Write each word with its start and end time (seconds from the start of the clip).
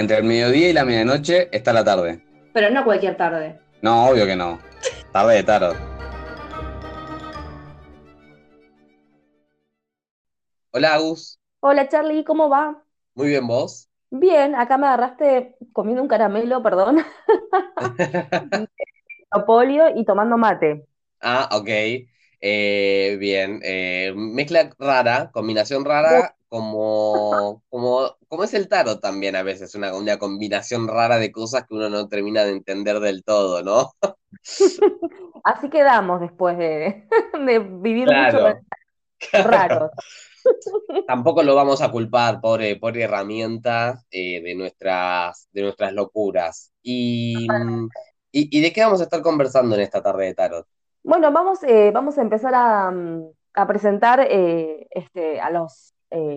Entre 0.00 0.16
el 0.16 0.24
mediodía 0.24 0.70
y 0.70 0.72
la 0.72 0.86
medianoche 0.86 1.50
está 1.52 1.74
la 1.74 1.84
tarde. 1.84 2.24
Pero 2.54 2.70
no 2.70 2.84
cualquier 2.84 3.18
tarde. 3.18 3.60
No, 3.82 4.06
obvio 4.06 4.24
que 4.24 4.34
no. 4.34 4.58
Tarde 5.12 5.34
de 5.34 5.42
tarot. 5.42 5.76
Hola, 10.70 10.94
Agus. 10.94 11.38
Hola 11.60 11.86
Charlie, 11.86 12.24
¿cómo 12.24 12.48
va? 12.48 12.82
Muy 13.14 13.28
bien, 13.28 13.46
¿vos? 13.46 13.90
Bien, 14.08 14.54
acá 14.54 14.78
me 14.78 14.86
agarraste 14.86 15.56
comiendo 15.74 16.00
un 16.00 16.08
caramelo, 16.08 16.62
perdón, 16.62 17.04
polio 19.46 19.94
y 19.94 20.06
tomando 20.06 20.38
mate. 20.38 20.86
Ah, 21.20 21.46
ok. 21.52 21.68
Eh, 22.40 23.18
bien. 23.20 23.60
eh, 23.62 24.14
mezcla 24.16 24.70
rara, 24.78 25.30
combinación 25.30 25.84
rara, 25.84 26.34
como, 26.48 27.62
como, 27.68 28.16
como 28.30 28.44
es 28.44 28.54
el 28.54 28.68
tarot 28.68 29.00
también 29.02 29.36
a 29.36 29.42
veces, 29.42 29.74
una, 29.74 29.94
una 29.94 30.18
combinación 30.18 30.88
rara 30.88 31.18
de 31.18 31.32
cosas 31.32 31.64
que 31.66 31.74
uno 31.74 31.90
no 31.90 32.08
termina 32.08 32.44
de 32.44 32.52
entender 32.52 33.00
del 33.00 33.24
todo, 33.24 33.62
¿no? 33.62 33.92
Así 35.44 35.70
quedamos 35.70 36.20
después 36.20 36.56
de, 36.58 37.08
de 37.46 37.58
vivir 37.58 38.10
mucho 38.10 38.38
Claro. 38.38 38.60
con 39.32 39.44
raros. 39.44 39.90
Tampoco 41.06 41.42
lo 41.42 41.54
vamos 41.54 41.82
a 41.82 41.90
culpar, 41.90 42.40
pobre, 42.40 42.76
pobre 42.76 43.02
herramienta 43.02 44.02
eh, 44.10 44.40
de 44.40 44.54
nuestras, 44.54 45.48
de 45.52 45.62
nuestras 45.62 45.92
locuras. 45.92 46.72
Y, 46.82 47.46
y, 48.32 48.58
¿y 48.58 48.60
de 48.62 48.72
qué 48.72 48.82
vamos 48.82 49.00
a 49.00 49.04
estar 49.04 49.22
conversando 49.22 49.74
en 49.74 49.82
esta 49.82 50.02
tarde 50.02 50.26
de 50.26 50.34
tarot? 50.34 50.66
Bueno, 51.02 51.32
vamos, 51.32 51.62
eh, 51.64 51.90
vamos 51.92 52.18
a 52.18 52.22
empezar 52.22 52.54
a, 52.54 52.92
a 53.54 53.66
presentar 53.66 54.20
eh, 54.30 54.86
este, 54.90 55.40
a 55.40 55.50
los 55.50 55.94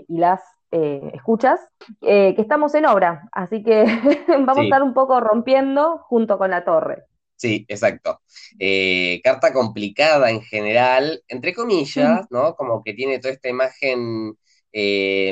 y 0.07 0.17
las 0.19 0.41
eh, 0.73 1.11
escuchas 1.15 1.59
eh, 2.01 2.35
que 2.35 2.41
estamos 2.41 2.75
en 2.75 2.85
obra, 2.87 3.29
así 3.31 3.63
que 3.63 3.85
vamos 4.45 4.61
a 4.61 4.63
estar 4.63 4.83
un 4.83 4.93
poco 4.95 5.19
rompiendo 5.21 5.99
junto 6.09 6.37
con 6.39 6.51
la 6.51 6.65
torre. 6.65 7.05
sí, 7.35 7.65
exacto. 7.67 8.21
Eh, 8.59 9.21
carta 9.23 9.53
complicada 9.53 10.29
en 10.31 10.41
general, 10.41 11.23
entre 11.27 11.53
Mm, 11.97 12.23
comillas, 12.23 12.25
¿no? 12.31 12.55
Como 12.55 12.83
que 12.83 12.93
tiene 12.93 13.19
toda 13.19 13.33
esta 13.33 13.49
imagen 13.49 14.35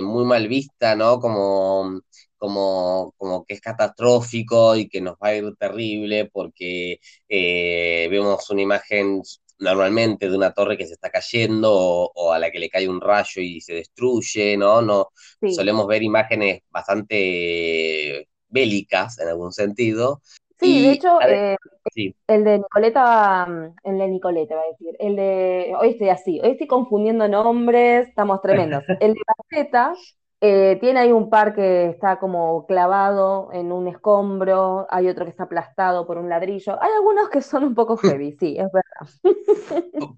muy 0.04 0.26
mal 0.26 0.48
vista, 0.48 0.96
¿no? 0.96 1.20
Como, 1.20 2.02
como, 2.38 3.14
como 3.18 3.46
que 3.46 3.56
es 3.56 3.62
catastrófico 3.62 4.76
y 4.76 4.88
que 4.90 5.02
nos 5.02 5.16
va 5.16 5.30
a 5.30 5.36
ir 5.36 5.46
terrible 5.60 6.30
porque 6.32 7.00
vemos 7.30 8.50
una 8.50 8.62
imagen 8.62 9.22
normalmente 9.62 10.30
de 10.30 10.38
una 10.38 10.54
torre 10.54 10.78
que 10.78 10.88
se 10.88 10.94
está 10.94 11.10
cayendo 11.12 11.72
o, 11.74 12.12
o 12.16 12.34
a 12.34 12.40
la 12.40 12.52
que 12.52 12.60
le 12.60 12.70
cae 12.70 12.90
un 12.90 13.02
rayo 13.02 13.42
y 13.42 13.62
se 13.62 13.76
destruye, 13.76 14.58
¿no? 14.58 14.82
No, 14.82 15.10
Sí, 15.42 15.48
solemos 15.48 15.88
ver 15.88 16.04
imágenes 16.04 16.62
bastante 16.72 18.30
bélicas 18.50 19.20
en 19.20 19.30
algún 19.30 19.54
sentido. 19.54 20.22
sí, 20.60 20.82
de 20.82 20.92
hecho, 20.92 21.22
ver, 21.22 21.42
eh, 21.54 21.58
sí. 21.94 22.16
El 22.28 22.44
de 22.46 22.60
Nicoleta, 22.60 23.46
mm, 23.48 23.76
el 23.86 23.98
de 24.00 24.08
Nicoleta, 24.08 24.56
va 24.56 24.64
a 24.64 24.68
decir. 24.68 24.96
El 25.00 25.16
de, 25.16 25.74
hoy 25.80 25.92
estoy 25.92 26.10
así, 26.10 26.40
hoy 26.42 26.52
estoy 26.52 26.68
confundiendo 26.68 27.28
nombres, 27.28 28.10
estamos 28.10 28.42
tremendos. 28.42 28.86
El 29.00 29.14
de 29.16 29.22
Gaceta 29.52 29.94
eh, 30.42 30.78
tiene 30.82 31.00
ahí 31.02 31.12
un 31.12 31.30
par 31.30 31.54
que 31.56 31.88
está 31.90 32.20
como 32.20 32.66
clavado 32.68 33.50
en 33.54 33.72
un 33.72 33.88
escombro, 33.88 34.88
hay 34.90 35.08
otro 35.10 35.26
que 35.26 35.32
está 35.32 35.44
aplastado 35.44 36.08
por 36.08 36.18
un 36.18 36.30
ladrillo. 36.30 36.82
Hay 36.82 36.92
algunos 36.98 37.30
que 37.30 37.42
son 37.42 37.64
un 37.64 37.76
poco 37.76 37.98
heavy, 37.98 38.34
sí, 38.40 38.58
es 38.60 38.68
verdad. 38.72 39.32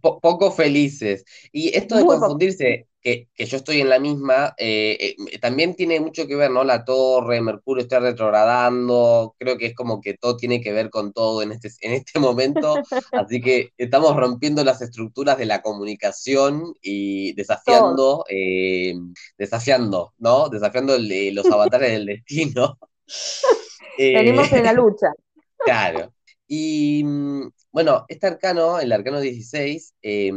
po- 0.02 0.20
poco 0.22 0.52
felices. 0.52 1.26
Y 1.52 1.76
esto 1.78 1.96
de 1.96 2.06
Muy 2.06 2.06
confundirse, 2.06 2.88
que, 3.04 3.30
que 3.36 3.46
yo 3.46 3.58
estoy 3.58 3.82
en 3.82 3.90
la 3.90 4.00
misma, 4.00 4.54
eh, 4.58 5.16
eh, 5.32 5.40
también 5.40 5.76
tiene 5.76 6.00
mucho 6.00 6.26
que 6.28 6.36
ver, 6.36 6.52
¿no? 6.52 6.64
La 6.64 6.86
torre, 6.86 7.42
Mercurio 7.42 7.84
está 7.84 8.00
retrogradando, 8.00 9.36
creo 9.38 9.58
que 9.58 9.68
es 9.68 9.76
como 9.76 10.02
que 10.02 10.16
todo 10.18 10.38
tiene 10.38 10.62
que 10.62 10.72
ver 10.72 10.90
con 10.90 11.14
todo 11.14 11.42
en 11.42 11.52
este, 11.52 11.70
en 11.82 11.94
este 11.94 12.20
momento, 12.20 12.82
así 13.14 13.42
que 13.42 13.72
estamos 13.78 14.16
rompiendo 14.16 14.64
las 14.64 14.82
estructuras 14.82 15.38
de 15.38 15.46
la 15.46 15.62
comunicación 15.62 16.74
y 16.82 17.34
desafiando, 17.34 18.26
eh, 18.30 18.94
desafiando, 19.38 20.14
¿no? 20.18 20.50
Desafiando 20.50 20.96
el- 20.96 21.36
los 21.36 21.52
avatares 21.52 21.92
del 21.92 22.06
destino. 22.06 22.78
Venimos 23.98 24.52
en 24.52 24.64
la 24.64 24.74
lucha. 24.74 25.08
Claro. 25.66 26.14
Y 26.56 27.04
mm, 27.04 27.50
bueno, 27.72 28.06
este 28.10 28.28
arcano, 28.28 28.80
el 28.80 28.92
arcano 28.92 29.20
16, 29.22 29.96
eh, 30.04 30.32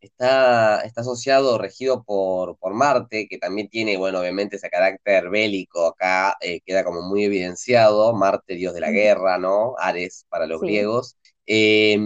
está, 0.00 0.80
está 0.82 1.00
asociado, 1.02 1.58
regido 1.58 2.02
por, 2.04 2.56
por 2.58 2.74
Marte, 2.74 3.26
que 3.28 3.38
también 3.38 3.68
tiene, 3.68 3.96
bueno, 3.98 4.20
obviamente 4.20 4.56
ese 4.56 4.70
carácter 4.70 5.28
bélico 5.30 5.86
acá, 5.88 6.36
eh, 6.40 6.60
queda 6.64 6.84
como 6.84 7.02
muy 7.02 7.24
evidenciado. 7.24 8.14
Marte, 8.14 8.54
dios 8.54 8.74
de 8.74 8.80
la 8.80 8.90
guerra, 8.90 9.38
¿no? 9.38 9.74
Ares 9.78 10.26
para 10.30 10.46
los 10.46 10.60
Sí, 10.60 10.64
griegos. 10.64 11.16
Eh, 11.46 11.98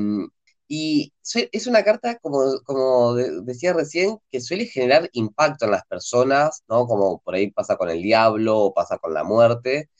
y 0.75 1.13
es 1.53 1.67
una 1.67 1.85
carta, 1.85 2.19
como, 2.19 2.41
como 2.65 3.15
de- 3.15 3.43
decía 3.43 3.73
recién, 3.75 4.17
que 4.31 4.41
suele 4.41 4.67
generar 4.67 5.09
impacto 5.13 5.67
en 5.67 5.73
las 5.73 5.85
personas, 5.87 6.63
¿no? 6.69 6.87
Como 6.87 7.21
por 7.23 7.35
ahí 7.35 7.51
pasa 7.51 7.77
con 7.77 7.91
el 7.91 8.03
diablo 8.03 8.59
o 8.59 8.75
pasa 8.75 8.99
con 8.99 9.13
la 9.15 9.23
muerte 9.25 9.91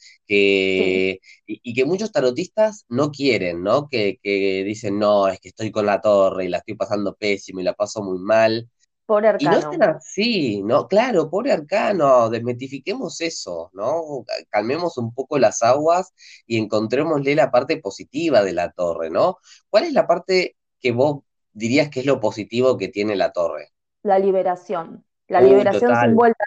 sí, 0.75 1.03
que 1.07 1.19
y, 1.45 1.59
y 1.63 1.73
que 1.73 1.85
muchos 1.85 2.11
tarotistas 2.11 2.85
no 2.89 3.11
quieren, 3.11 3.61
¿no? 3.63 3.87
Que, 3.89 4.19
que 4.23 4.63
dicen, 4.63 4.97
no, 4.99 5.27
es 5.27 5.39
que 5.39 5.49
estoy 5.49 5.71
con 5.71 5.85
la 5.85 6.01
torre 6.01 6.45
y 6.45 6.49
la 6.49 6.57
estoy 6.59 6.75
pasando 6.75 7.15
pésimo 7.15 7.59
y 7.59 7.63
la 7.63 7.73
paso 7.73 8.01
muy 8.03 8.17
mal. 8.19 8.69
por 9.05 9.25
Y 9.37 9.49
no 9.49 9.57
arcano. 9.57 9.95
así, 9.97 10.61
¿no? 10.63 10.87
Claro, 10.87 11.29
pobre 11.29 11.51
arcano, 11.51 12.29
desmitifiquemos 12.29 13.19
eso, 13.21 13.69
¿no? 13.73 14.23
Calmemos 14.49 14.97
un 14.97 15.13
poco 15.13 15.37
las 15.39 15.63
aguas 15.63 16.13
y 16.47 16.57
encontrémosle 16.57 17.35
la 17.35 17.51
parte 17.51 17.77
positiva 17.77 18.43
de 18.43 18.53
la 18.53 18.71
torre, 18.71 19.09
¿no? 19.09 19.37
¿Cuál 19.69 19.85
es 19.85 19.93
la 19.93 20.07
parte 20.07 20.55
que 20.83 20.93
vos 20.93 21.23
dirías 21.53 21.89
que 21.89 22.01
es 22.01 22.07
lo 22.07 22.21
positivo 22.21 22.77
que 22.77 22.89
tiene 22.89 23.17
la 23.17 23.33
torre? 23.33 23.73
La 24.03 24.19
liberación. 24.19 25.05
La 25.27 25.41
liberación 25.41 25.95
sin 25.95 26.15
vuelta 26.15 26.45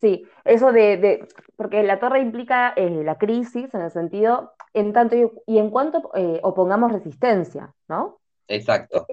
Sí, 0.00 0.24
eso 0.44 0.72
de, 0.72 0.98
de- 0.98 1.28
porque 1.56 1.82
la 1.84 2.00
torre 2.00 2.20
implica 2.20 2.74
eh, 2.76 3.02
la 3.04 3.18
crisis 3.18 3.74
en 3.74 3.82
el 3.82 3.90
sentido, 3.92 4.52
en 4.74 4.92
tanto 4.92 5.16
y, 5.16 5.30
y 5.46 5.58
en 5.58 5.70
cuanto 5.70 6.10
eh, 6.14 6.40
opongamos 6.44 6.92
resistencia, 6.92 7.74
¿no? 7.88 8.20
exacto. 8.48 9.10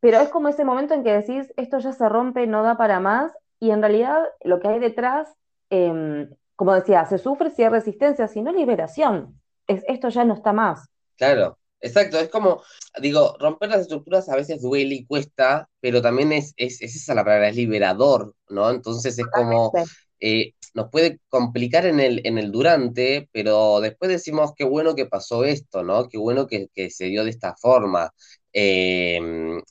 Pero 0.00 0.18
es 0.20 0.28
como 0.30 0.48
ese 0.48 0.64
momento 0.64 0.94
en 0.94 1.04
que 1.04 1.12
decís, 1.12 1.52
esto 1.56 1.78
ya 1.78 1.92
se 1.92 2.08
rompe, 2.08 2.46
no 2.46 2.62
da 2.62 2.76
para 2.76 3.00
más, 3.00 3.32
y 3.60 3.70
en 3.70 3.80
realidad 3.82 4.24
lo 4.42 4.60
que 4.60 4.68
hay 4.68 4.78
detrás, 4.80 5.32
em, 5.70 6.30
como 6.56 6.74
decía, 6.74 7.04
se 7.06 7.18
sufre 7.18 7.50
si 7.50 7.62
hay 7.62 7.68
resistencia, 7.70 8.28
si 8.28 8.42
no 8.42 8.52
liberación. 8.52 9.40
Es, 9.66 9.84
esto 9.88 10.08
ya 10.08 10.24
no 10.24 10.34
está 10.34 10.52
más. 10.52 10.88
Claro, 11.16 11.58
exacto. 11.82 12.18
Es 12.18 12.30
como, 12.30 12.62
digo, 13.00 13.36
romper 13.40 13.70
las 13.70 13.82
estructuras 13.82 14.28
a 14.28 14.36
veces 14.36 14.62
duele 14.62 14.94
y 14.96 15.06
cuesta, 15.06 15.68
pero 15.80 16.02
también 16.02 16.32
es, 16.32 16.54
es, 16.56 16.80
es 16.82 16.96
esa 16.96 17.14
la 17.14 17.24
palabra, 17.24 17.48
es 17.50 17.56
liberador, 17.56 18.34
¿no? 18.48 18.70
Entonces 18.70 19.18
es 19.18 19.30
como, 19.30 19.78
eh, 20.20 20.54
nos 20.74 20.90
puede 20.90 21.20
complicar 21.28 21.86
en 21.86 22.00
el, 22.00 22.22
en 22.26 22.38
el 22.38 22.52
durante, 22.52 23.28
pero 23.32 23.80
después 23.80 24.10
decimos 24.10 24.52
qué 24.56 24.64
bueno 24.64 24.94
que 24.94 25.06
pasó 25.06 25.44
esto, 25.44 25.84
¿no? 25.84 26.08
Qué 26.08 26.18
bueno 26.18 26.46
que, 26.46 26.68
que 26.74 26.90
se 26.90 27.06
dio 27.06 27.24
de 27.24 27.30
esta 27.30 27.54
forma. 27.56 28.10
Eh, 28.54 29.20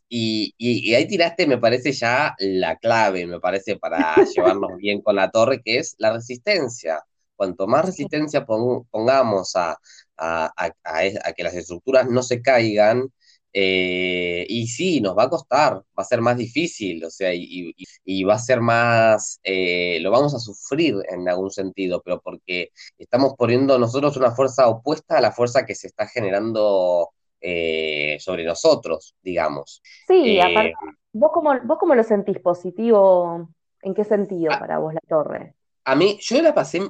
y, 0.10 0.54
y, 0.58 0.90
y 0.92 0.96
ahí 0.96 1.08
tiraste, 1.08 1.48
me 1.48 1.58
parece 1.58 1.92
ya 1.94 2.36
la 2.40 2.78
clave, 2.78 3.26
me 3.28 3.40
parece, 3.40 3.78
para 3.78 4.24
llevarnos 4.36 4.78
bien 4.78 5.02
con 5.02 5.16
la 5.16 5.32
torre, 5.32 5.62
que 5.64 5.78
es 5.80 5.96
la 5.98 6.14
resistencia. 6.14 7.04
Cuanto 7.36 7.68
más 7.68 7.86
resistencia 7.86 8.46
pon- 8.46 8.86
pongamos 8.92 9.56
a 9.56 9.78
a, 10.22 11.34
que 11.36 11.44
las 11.44 11.54
estructuras 11.56 12.09
no 12.09 12.24
se 12.24 12.42
caigan. 12.42 13.09
eh, 13.54 14.46
y 14.48 14.68
sí, 14.68 15.02
nos 15.02 15.18
va 15.18 15.24
a 15.24 15.30
costar, 15.30 15.74
va 15.76 15.84
a 15.98 16.04
ser 16.06 16.22
más 16.22 16.38
difícil, 16.38 17.04
o 17.04 17.09
sea, 17.12 17.34
y, 17.34 17.74
y- 17.78 17.86
y 18.06 18.24
va 18.24 18.36
a 18.36 18.40
ser 18.40 18.62
más, 18.62 19.40
eh, 19.44 20.00
lo 20.02 20.09
vamos 20.12 20.34
a 20.34 20.40
sufrir 20.40 20.96
en 21.09 21.28
algún 21.28 21.52
sentido, 21.52 22.02
pero 22.03 22.22
porque 22.22 22.70
estamos 22.97 23.34
poniendo 23.38 23.78
nosotros 23.78 24.16
una 24.18 24.32
fuerza 24.32 24.68
opuesta 24.70 25.18
a 25.18 25.22
la 25.22 25.32
fuerza 25.34 25.66
que 25.66 25.76
se 25.76 25.88
está 25.88 26.08
generando 26.08 27.09
eh, 27.41 28.18
sobre 28.22 28.46
nosotros, 28.46 29.16
digamos. 29.22 29.82
Sí, 30.08 30.40
aparte, 30.41 30.73
¿vos 31.14 31.32
cómo, 31.34 31.52
vos 31.64 31.78
cómo 31.79 31.96
lo 31.96 32.03
sentís 32.03 32.40
positivo? 32.40 33.50
¿En 33.82 33.94
qué 33.94 34.03
sentido 34.03 34.58
para 34.59 34.78
vos 34.79 34.94
la 34.94 35.00
torre? 35.08 35.56
A 35.85 35.96
mí, 35.96 36.18
yo 36.22 36.41
la 36.41 36.53
pasé, 36.53 36.82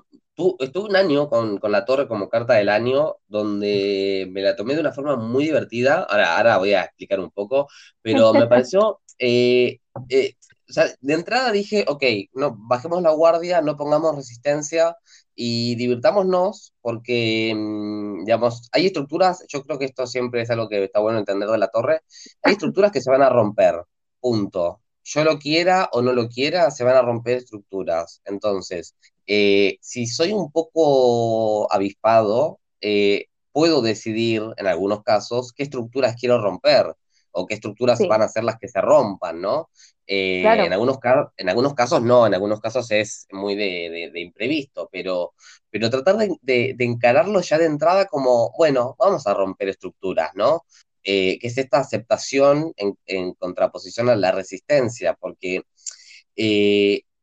tu- 0.41 0.57
estuve 0.59 0.89
un 0.89 0.95
año 0.95 1.29
con, 1.29 1.57
con 1.59 1.71
la 1.71 1.85
torre 1.85 2.07
como 2.07 2.29
carta 2.29 2.53
del 2.55 2.69
año, 2.69 3.15
donde 3.27 4.27
me 4.31 4.41
la 4.41 4.55
tomé 4.55 4.75
de 4.75 4.81
una 4.81 4.91
forma 4.93 5.15
muy 5.17 5.45
divertida. 5.45 6.03
Ahora, 6.09 6.37
ahora 6.37 6.57
voy 6.57 6.73
a 6.73 6.83
explicar 6.83 7.19
un 7.19 7.31
poco, 7.31 7.67
pero 8.01 8.33
me 8.33 8.47
pareció, 8.47 9.01
eh, 9.19 9.79
eh, 10.09 10.33
o 10.69 10.73
sea, 10.73 10.85
de 11.01 11.13
entrada 11.13 11.51
dije, 11.51 11.85
ok, 11.87 12.03
no, 12.33 12.55
bajemos 12.57 13.01
la 13.01 13.11
guardia, 13.11 13.61
no 13.61 13.77
pongamos 13.77 14.15
resistencia 14.15 14.97
y 15.35 15.75
divirtámonos, 15.75 16.73
porque, 16.81 17.53
mm, 17.55 18.25
digamos, 18.25 18.69
hay 18.71 18.87
estructuras, 18.87 19.45
yo 19.47 19.63
creo 19.63 19.79
que 19.79 19.85
esto 19.85 20.07
siempre 20.07 20.41
es 20.41 20.49
algo 20.49 20.69
que 20.69 20.83
está 20.83 20.99
bueno 20.99 21.19
entender 21.19 21.49
de 21.49 21.57
la 21.57 21.67
torre, 21.69 22.01
hay 22.43 22.53
estructuras 22.53 22.91
que 22.91 23.01
se 23.01 23.11
van 23.11 23.21
a 23.21 23.29
romper, 23.29 23.83
punto 24.19 24.81
yo 25.03 25.23
lo 25.23 25.39
quiera 25.39 25.89
o 25.93 26.01
no 26.03 26.13
lo 26.13 26.29
quiera, 26.29 26.69
se 26.71 26.83
van 26.83 26.95
a 26.95 27.01
romper 27.01 27.37
estructuras. 27.37 28.21
Entonces, 28.25 28.95
eh, 29.33 29.77
si 29.79 30.07
soy 30.07 30.33
un 30.33 30.51
poco 30.51 31.71
avispado, 31.71 32.59
eh, 32.81 33.27
puedo 33.53 33.81
decidir 33.81 34.43
en 34.57 34.67
algunos 34.67 35.03
casos 35.03 35.53
qué 35.53 35.63
estructuras 35.63 36.17
quiero 36.19 36.41
romper 36.41 36.93
o 37.31 37.47
qué 37.47 37.53
estructuras 37.53 38.05
van 38.09 38.23
a 38.23 38.27
ser 38.27 38.43
las 38.43 38.57
que 38.59 38.67
se 38.67 38.81
rompan, 38.81 39.39
¿no? 39.39 39.69
Eh, 40.05 40.41
en, 40.41 40.73
algunos 40.73 40.97
en 41.37 41.47
algunos 41.47 41.73
casos 41.75 42.01
no, 42.01 42.27
en 42.27 42.33
algunos 42.33 42.59
casos 42.59 42.91
es 42.91 43.25
muy 43.31 43.55
de, 43.55 44.11
imprevisto, 44.15 44.89
pero, 44.91 45.33
pero 45.69 45.89
tratar 45.89 46.17
de, 46.41 46.75
encararlo 46.79 47.39
ya 47.39 47.57
de 47.57 47.67
entrada 47.67 48.07
como, 48.07 48.51
bueno, 48.57 48.97
vamos 48.99 49.25
a 49.27 49.33
romper 49.33 49.69
estructuras, 49.69 50.31
¿no? 50.35 50.65
Que 51.01 51.39
es 51.41 51.57
esta 51.57 51.79
aceptación 51.79 52.73
en, 52.75 53.33
contraposición 53.35 54.09
a 54.09 54.17
la 54.17 54.33
resistencia, 54.33 55.13
porque 55.13 55.63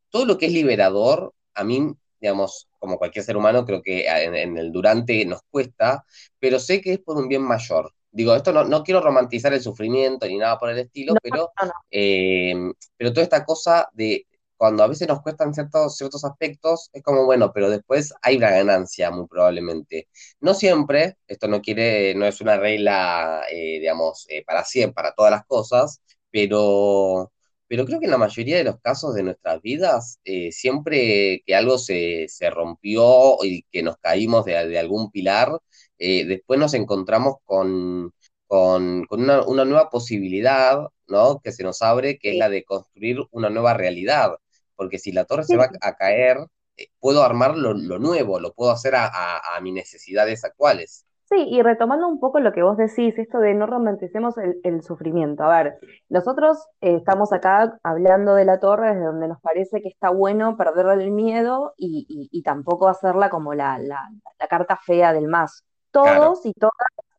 todo 0.09 0.25
lo 0.25 0.39
que 0.39 0.47
es 0.47 0.53
liberador, 0.53 1.35
a 1.59 1.63
mí, 1.63 1.93
digamos, 2.19 2.67
como 2.79 2.97
cualquier 2.97 3.25
ser 3.25 3.37
humano, 3.37 3.65
creo 3.65 3.81
que 3.81 4.07
en, 4.07 4.57
el 4.57 4.71
durante 4.71 5.25
nos 5.25 5.41
cuesta, 5.49 6.05
pero 6.39 6.59
sé 6.59 6.81
que 6.81 6.93
es 6.93 6.99
por 6.99 7.17
un 7.17 7.27
bien 7.27 7.41
mayor. 7.43 7.93
Digo, 8.11 8.35
esto 8.35 8.51
no, 8.51 8.63
no 8.63 8.83
quiero 8.83 9.01
romantizar 9.01 9.53
el 9.53 9.61
sufrimiento 9.61 10.25
ni 10.27 10.37
nada 10.37 10.57
por 10.57 10.69
el 10.69 10.79
estilo, 10.79 11.13
pero, 11.21 11.51
eh, 11.91 12.55
pero 12.97 13.13
toda 13.13 13.23
esta 13.23 13.45
cosa 13.45 13.87
de 13.93 14.25
cuando 14.59 14.83
a 14.83 14.87
veces 14.87 15.07
nos 15.07 15.21
cuestan 15.21 15.53
ciertos, 15.53 15.95
ciertos 15.95 16.25
aspectos, 16.25 16.89
es 16.91 17.01
como, 17.01 17.23
bueno, 17.25 17.53
pero 17.53 17.69
después 17.69 18.13
hay 18.21 18.35
una 18.35 18.49
ganancia, 18.51 19.09
muy 19.09 19.25
probablemente. 19.25 20.09
No 20.41 20.53
siempre, 20.53 21.15
esto 21.27 21.47
no 21.47 21.61
quiere, 21.61 22.13
no 22.15 22.25
es 22.25 22.41
una 22.41 22.57
regla, 22.57 23.43
eh, 23.49 23.79
digamos, 23.79 24.25
eh, 24.27 24.43
para 24.45 24.65
siempre, 24.65 24.95
para 24.95 25.13
todas 25.13 25.31
las 25.31 25.45
cosas, 25.45 26.01
pero, 26.29 27.31
pero 27.69 27.85
creo 27.85 27.99
que 27.99 28.05
en 28.05 28.11
la 28.11 28.17
mayoría 28.17 28.57
de 28.57 28.65
los 28.65 28.79
casos 28.81 29.15
de 29.15 29.23
nuestras 29.23 29.61
vidas, 29.61 30.19
siempre 30.51 31.43
que 31.45 31.55
algo 31.55 31.77
se, 31.77 32.27
se, 32.27 32.49
rompió 32.49 33.37
y 33.43 33.63
que 33.71 33.83
nos 33.83 33.97
caímos 33.97 34.43
de, 34.45 34.67
de 34.67 34.79
algún 34.79 35.11
pilar, 35.11 35.51
eh, 35.99 36.25
después 36.25 36.59
nos 36.59 36.73
encontramos 36.73 37.35
con, 37.45 38.13
con, 38.47 39.05
una, 39.11 39.65
nueva 39.65 39.89
posibilidad, 39.89 40.87
¿no? 41.07 41.41
Que 41.41 41.51
se 41.51 41.63
nos 41.63 41.81
abre, 41.81 42.17
que 42.17 42.31
es 42.31 42.37
la 42.37 42.49
de 42.49 42.63
construir 42.63 43.19
una 43.31 43.49
nueva 43.49 43.73
realidad. 43.73 44.37
Porque 44.75 44.97
si 44.99 45.11
la 45.11 45.25
torre 45.25 45.43
se 45.43 45.57
va 45.57 45.69
a 45.81 45.95
caer, 45.95 46.37
eh, 46.77 46.87
puedo 46.99 47.23
armar 47.23 47.57
lo, 47.57 47.73
nuevo, 47.99 48.39
lo 48.39 48.53
puedo 48.53 48.71
hacer 48.71 48.93
a, 48.95 49.59
mis 49.61 49.73
necesidades 49.73 50.43
actuales. 50.45 51.05
Sí, 51.29 51.45
y 51.47 51.61
retomando 51.61 52.07
un 52.07 52.19
poco 52.19 52.39
lo 52.39 52.51
que 52.51 52.63
vos 52.63 52.75
decís, 52.75 53.15
esto 53.19 53.37
de 53.37 53.53
no 53.53 53.67
romanticemos 53.67 54.33
el, 54.63 54.81
sufrimiento. 54.81 55.43
A 55.43 55.63
ver, 55.63 55.79
nosotros 56.09 56.57
eh, 56.81 56.95
estamos 56.95 57.31
acá 57.31 57.77
hablando 57.83 58.33
de 58.33 58.45
la 58.45 58.59
torre 58.59 58.89
desde 58.89 59.05
donde 59.05 59.27
nos 59.27 59.39
parece 59.39 59.79
que 59.83 59.89
está 59.89 60.09
bueno 60.09 60.57
perderle 60.57 61.03
el 61.03 61.11
miedo 61.11 61.75
y, 61.77 62.41
tampoco 62.43 62.87
hacerla 62.87 63.29
como 63.29 63.53
la, 63.53 63.77
la, 63.77 64.09
la, 64.39 64.47
carta 64.47 64.77
fea 64.77 65.13
del 65.13 65.27
más. 65.27 65.63
Todos 65.91 66.45
y 66.47 66.53
todas 66.53 66.73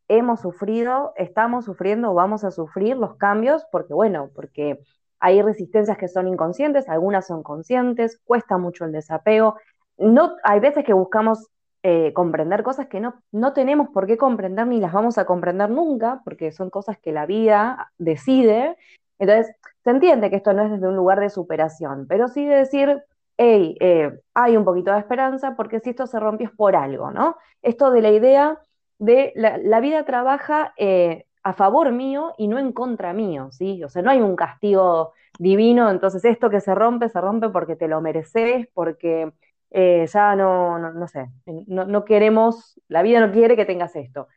hemos 0.08 0.40
sufrido, 0.40 1.12
estamos 1.14 1.66
sufriendo, 1.66 2.12
vamos 2.12 2.42
a 2.42 2.50
sufrir 2.50 2.96
los 2.96 3.14
cambios, 3.16 3.64
porque 3.70 3.94
bueno, 3.94 4.30
porque 4.34 4.80
hay 5.20 5.40
resistencias 5.40 5.96
que 5.98 6.08
son 6.08 6.26
inconscientes, 6.26 6.88
algunas 6.88 7.28
son 7.28 7.44
conscientes, 7.44 8.18
cuesta 8.24 8.58
mucho 8.58 8.86
el 8.86 8.92
desapego. 8.92 9.54
No, 9.98 10.32
hay 10.42 10.58
veces 10.58 10.84
que 10.84 10.94
buscamos 10.94 11.48
eh, 11.82 12.12
comprender 12.12 12.62
cosas 12.62 12.88
que 12.88 13.00
no, 13.00 13.14
no 13.32 13.52
tenemos 13.52 13.88
por 13.88 14.06
qué 14.06 14.16
comprender 14.18 14.66
ni 14.66 14.80
las 14.80 14.92
vamos 14.92 15.16
a 15.18 15.24
comprender 15.24 15.70
nunca, 15.70 16.20
porque 16.24 16.52
son 16.52 16.70
cosas 16.70 16.98
que 16.98 17.12
la 17.12 17.26
vida 17.26 17.90
decide. 17.98 18.76
Entonces, 19.18 19.54
se 19.84 19.90
entiende 19.90 20.30
que 20.30 20.36
esto 20.36 20.52
no 20.52 20.62
es 20.64 20.70
desde 20.70 20.88
un 20.88 20.96
lugar 20.96 21.20
de 21.20 21.30
superación, 21.30 22.06
pero 22.08 22.28
sí 22.28 22.44
de 22.44 22.56
decir, 22.56 23.02
hey, 23.38 23.76
eh, 23.80 24.20
hay 24.34 24.56
un 24.56 24.64
poquito 24.64 24.92
de 24.92 24.98
esperanza 24.98 25.56
porque 25.56 25.80
si 25.80 25.90
esto 25.90 26.06
se 26.06 26.20
rompió 26.20 26.48
es 26.48 26.52
por 26.54 26.76
algo, 26.76 27.10
¿no? 27.10 27.36
Esto 27.62 27.90
de 27.90 28.02
la 28.02 28.10
idea 28.10 28.58
de 28.98 29.32
la, 29.34 29.80
vida 29.80 30.04
trabaja 30.04 30.74
eh, 30.76 31.24
a 31.42 31.54
favor 31.54 31.90
mío 31.92 32.34
y 32.36 32.48
no 32.48 32.58
en 32.58 32.72
contra 32.72 33.14
mío, 33.14 33.48
¿sí? 33.52 33.82
O 33.82 33.88
sea, 33.88 34.02
no 34.02 34.10
hay 34.10 34.20
un 34.20 34.36
castigo 34.36 35.14
divino, 35.38 35.90
entonces 35.90 36.22
esto 36.26 36.50
que 36.50 36.60
se 36.60 36.74
rompe, 36.74 37.08
se 37.08 37.20
rompe 37.20 37.48
porque 37.48 37.76
te 37.76 37.88
lo 37.88 38.02
mereces, 38.02 38.68
porque 38.74 39.32
eh, 39.70 40.06
ya 40.12 40.34
no, 40.37 40.78
no, 40.78 41.08
sé, 41.08 41.28
no, 41.46 42.05
queremos, 42.05 42.81
la 42.88 43.02
vida 43.02 43.25
no 43.25 43.32
quiere 43.32 43.56
que 43.56 43.64
tengas 43.64 43.94
esto. 43.96 44.28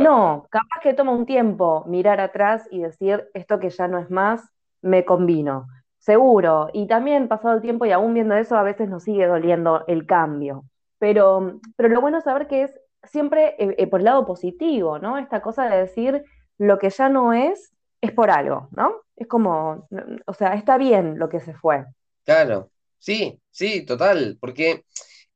No, 0.00 0.48
capaz 0.50 0.80
que 0.82 0.94
toma 0.94 1.12
un 1.12 1.26
tiempo 1.26 1.84
mirar 1.86 2.20
atrás 2.20 2.66
y 2.72 2.80
decir, 2.80 3.28
esto 3.34 3.60
que 3.60 3.70
ya 3.70 3.86
no 3.86 3.98
es 3.98 4.10
más, 4.10 4.42
me 4.82 5.04
convino. 5.04 5.68
Seguro. 5.98 6.70
Y 6.72 6.86
también 6.86 7.28
pasado 7.28 7.54
el 7.54 7.62
tiempo 7.62 7.86
y 7.86 7.92
aún 7.92 8.14
viendo 8.14 8.34
eso, 8.34 8.56
a 8.56 8.62
veces 8.62 8.88
nos 8.88 9.04
sigue 9.04 9.26
doliendo 9.26 9.84
el 9.86 10.06
cambio. 10.06 10.64
Pero, 10.98 11.60
pero 11.76 11.88
lo 11.88 12.00
bueno 12.00 12.18
es 12.18 12.24
saber 12.24 12.46
que 12.46 12.64
es 12.64 12.80
siempre 13.04 13.54
eh, 13.58 13.74
eh, 13.78 13.86
por 13.86 14.00
el 14.00 14.04
lado 14.04 14.26
positivo, 14.26 14.98
¿no? 14.98 15.18
Esta 15.18 15.40
cosa 15.40 15.68
de 15.68 15.78
decir 15.78 16.24
lo 16.58 16.78
que 16.78 16.90
ya 16.90 17.08
no 17.08 17.32
es, 17.32 17.72
es 18.00 18.12
por 18.12 18.30
algo, 18.30 18.68
¿no? 18.72 18.94
Es 19.16 19.26
como, 19.26 19.88
o 20.26 20.34
sea, 20.34 20.54
está 20.54 20.78
bien 20.78 21.18
lo 21.18 21.28
que 21.28 21.40
se 21.40 21.54
fue. 21.54 21.86
Claro, 22.24 22.70
sí, 22.98 23.38
sí, 23.50 23.84
total, 23.84 24.38
porque 24.40 24.84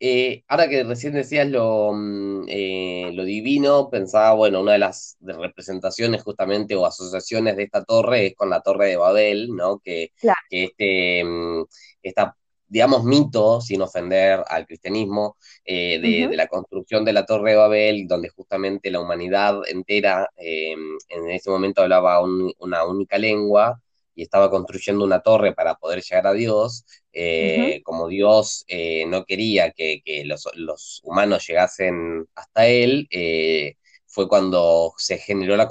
eh, 0.03 0.45
ahora 0.49 0.67
que 0.69 0.83
recién 0.83 1.13
decías 1.13 1.47
lo, 1.47 1.93
mm, 1.93 2.47
eh, 2.49 3.11
lo 3.13 3.23
divino, 3.25 3.91
pensaba, 3.91 4.33
bueno, 4.35 4.63
una 4.63 4.73
de 4.73 4.79
las 4.79 5.19
representaciones 5.21 6.23
justamente 6.23 6.75
o 6.75 6.87
asociaciones 6.87 7.57
de 7.57 7.65
esta 7.65 7.85
torre 7.85 8.29
es 8.29 8.35
con 8.35 8.49
la 8.49 8.63
torre 8.63 8.89
de 8.89 8.97
Babel, 8.97 9.49
¿no? 9.55 9.79
Que, 9.79 10.13
que 10.49 10.65
este, 10.65 11.23
mm, 11.25 11.65
esta, 12.03 12.35
digamos, 12.67 13.05
mito, 13.05 13.61
sin 13.61 13.83
ofender 13.83 14.43
al 14.49 14.67
cristianismo, 14.67 15.37
eh, 15.67 15.99
de, 16.01 16.35
la 16.37 16.47
construcción 16.49 17.05
de 17.05 17.13
la 17.13 17.27
torre 17.27 17.51
de 17.51 17.57
Babel, 17.59 18.07
donde 18.09 18.31
justamente 18.31 18.91
la 18.91 19.01
humanidad 19.01 19.61
entera 19.69 20.31
en 20.37 20.99
ese 21.31 21.51
momento 21.51 21.83
hablaba 21.83 22.23
una 22.23 22.85
única 22.85 23.19
lengua, 23.19 23.81
y 24.15 24.23
estaba 24.23 24.51
construyendo 24.51 25.05
una 25.05 25.21
torre 25.21 25.55
para 25.55 25.77
poder 25.77 26.03
llegar 26.03 26.27
a 26.27 26.33
Dios, 26.33 26.85
eh, 27.13 27.83
como 27.85 28.09
Dios 28.09 28.65
eh, 28.69 29.05
no 29.07 29.25
quería 29.25 29.71
que, 29.71 30.03
los, 30.25 31.01
humanos 31.03 31.47
llegasen 31.47 32.27
hasta 32.35 32.67
Él, 32.67 33.07
eh, 33.11 33.75
fue 34.07 34.29
cuando 34.29 34.93
se 34.97 35.19
generó 35.19 35.57
la, 35.57 35.69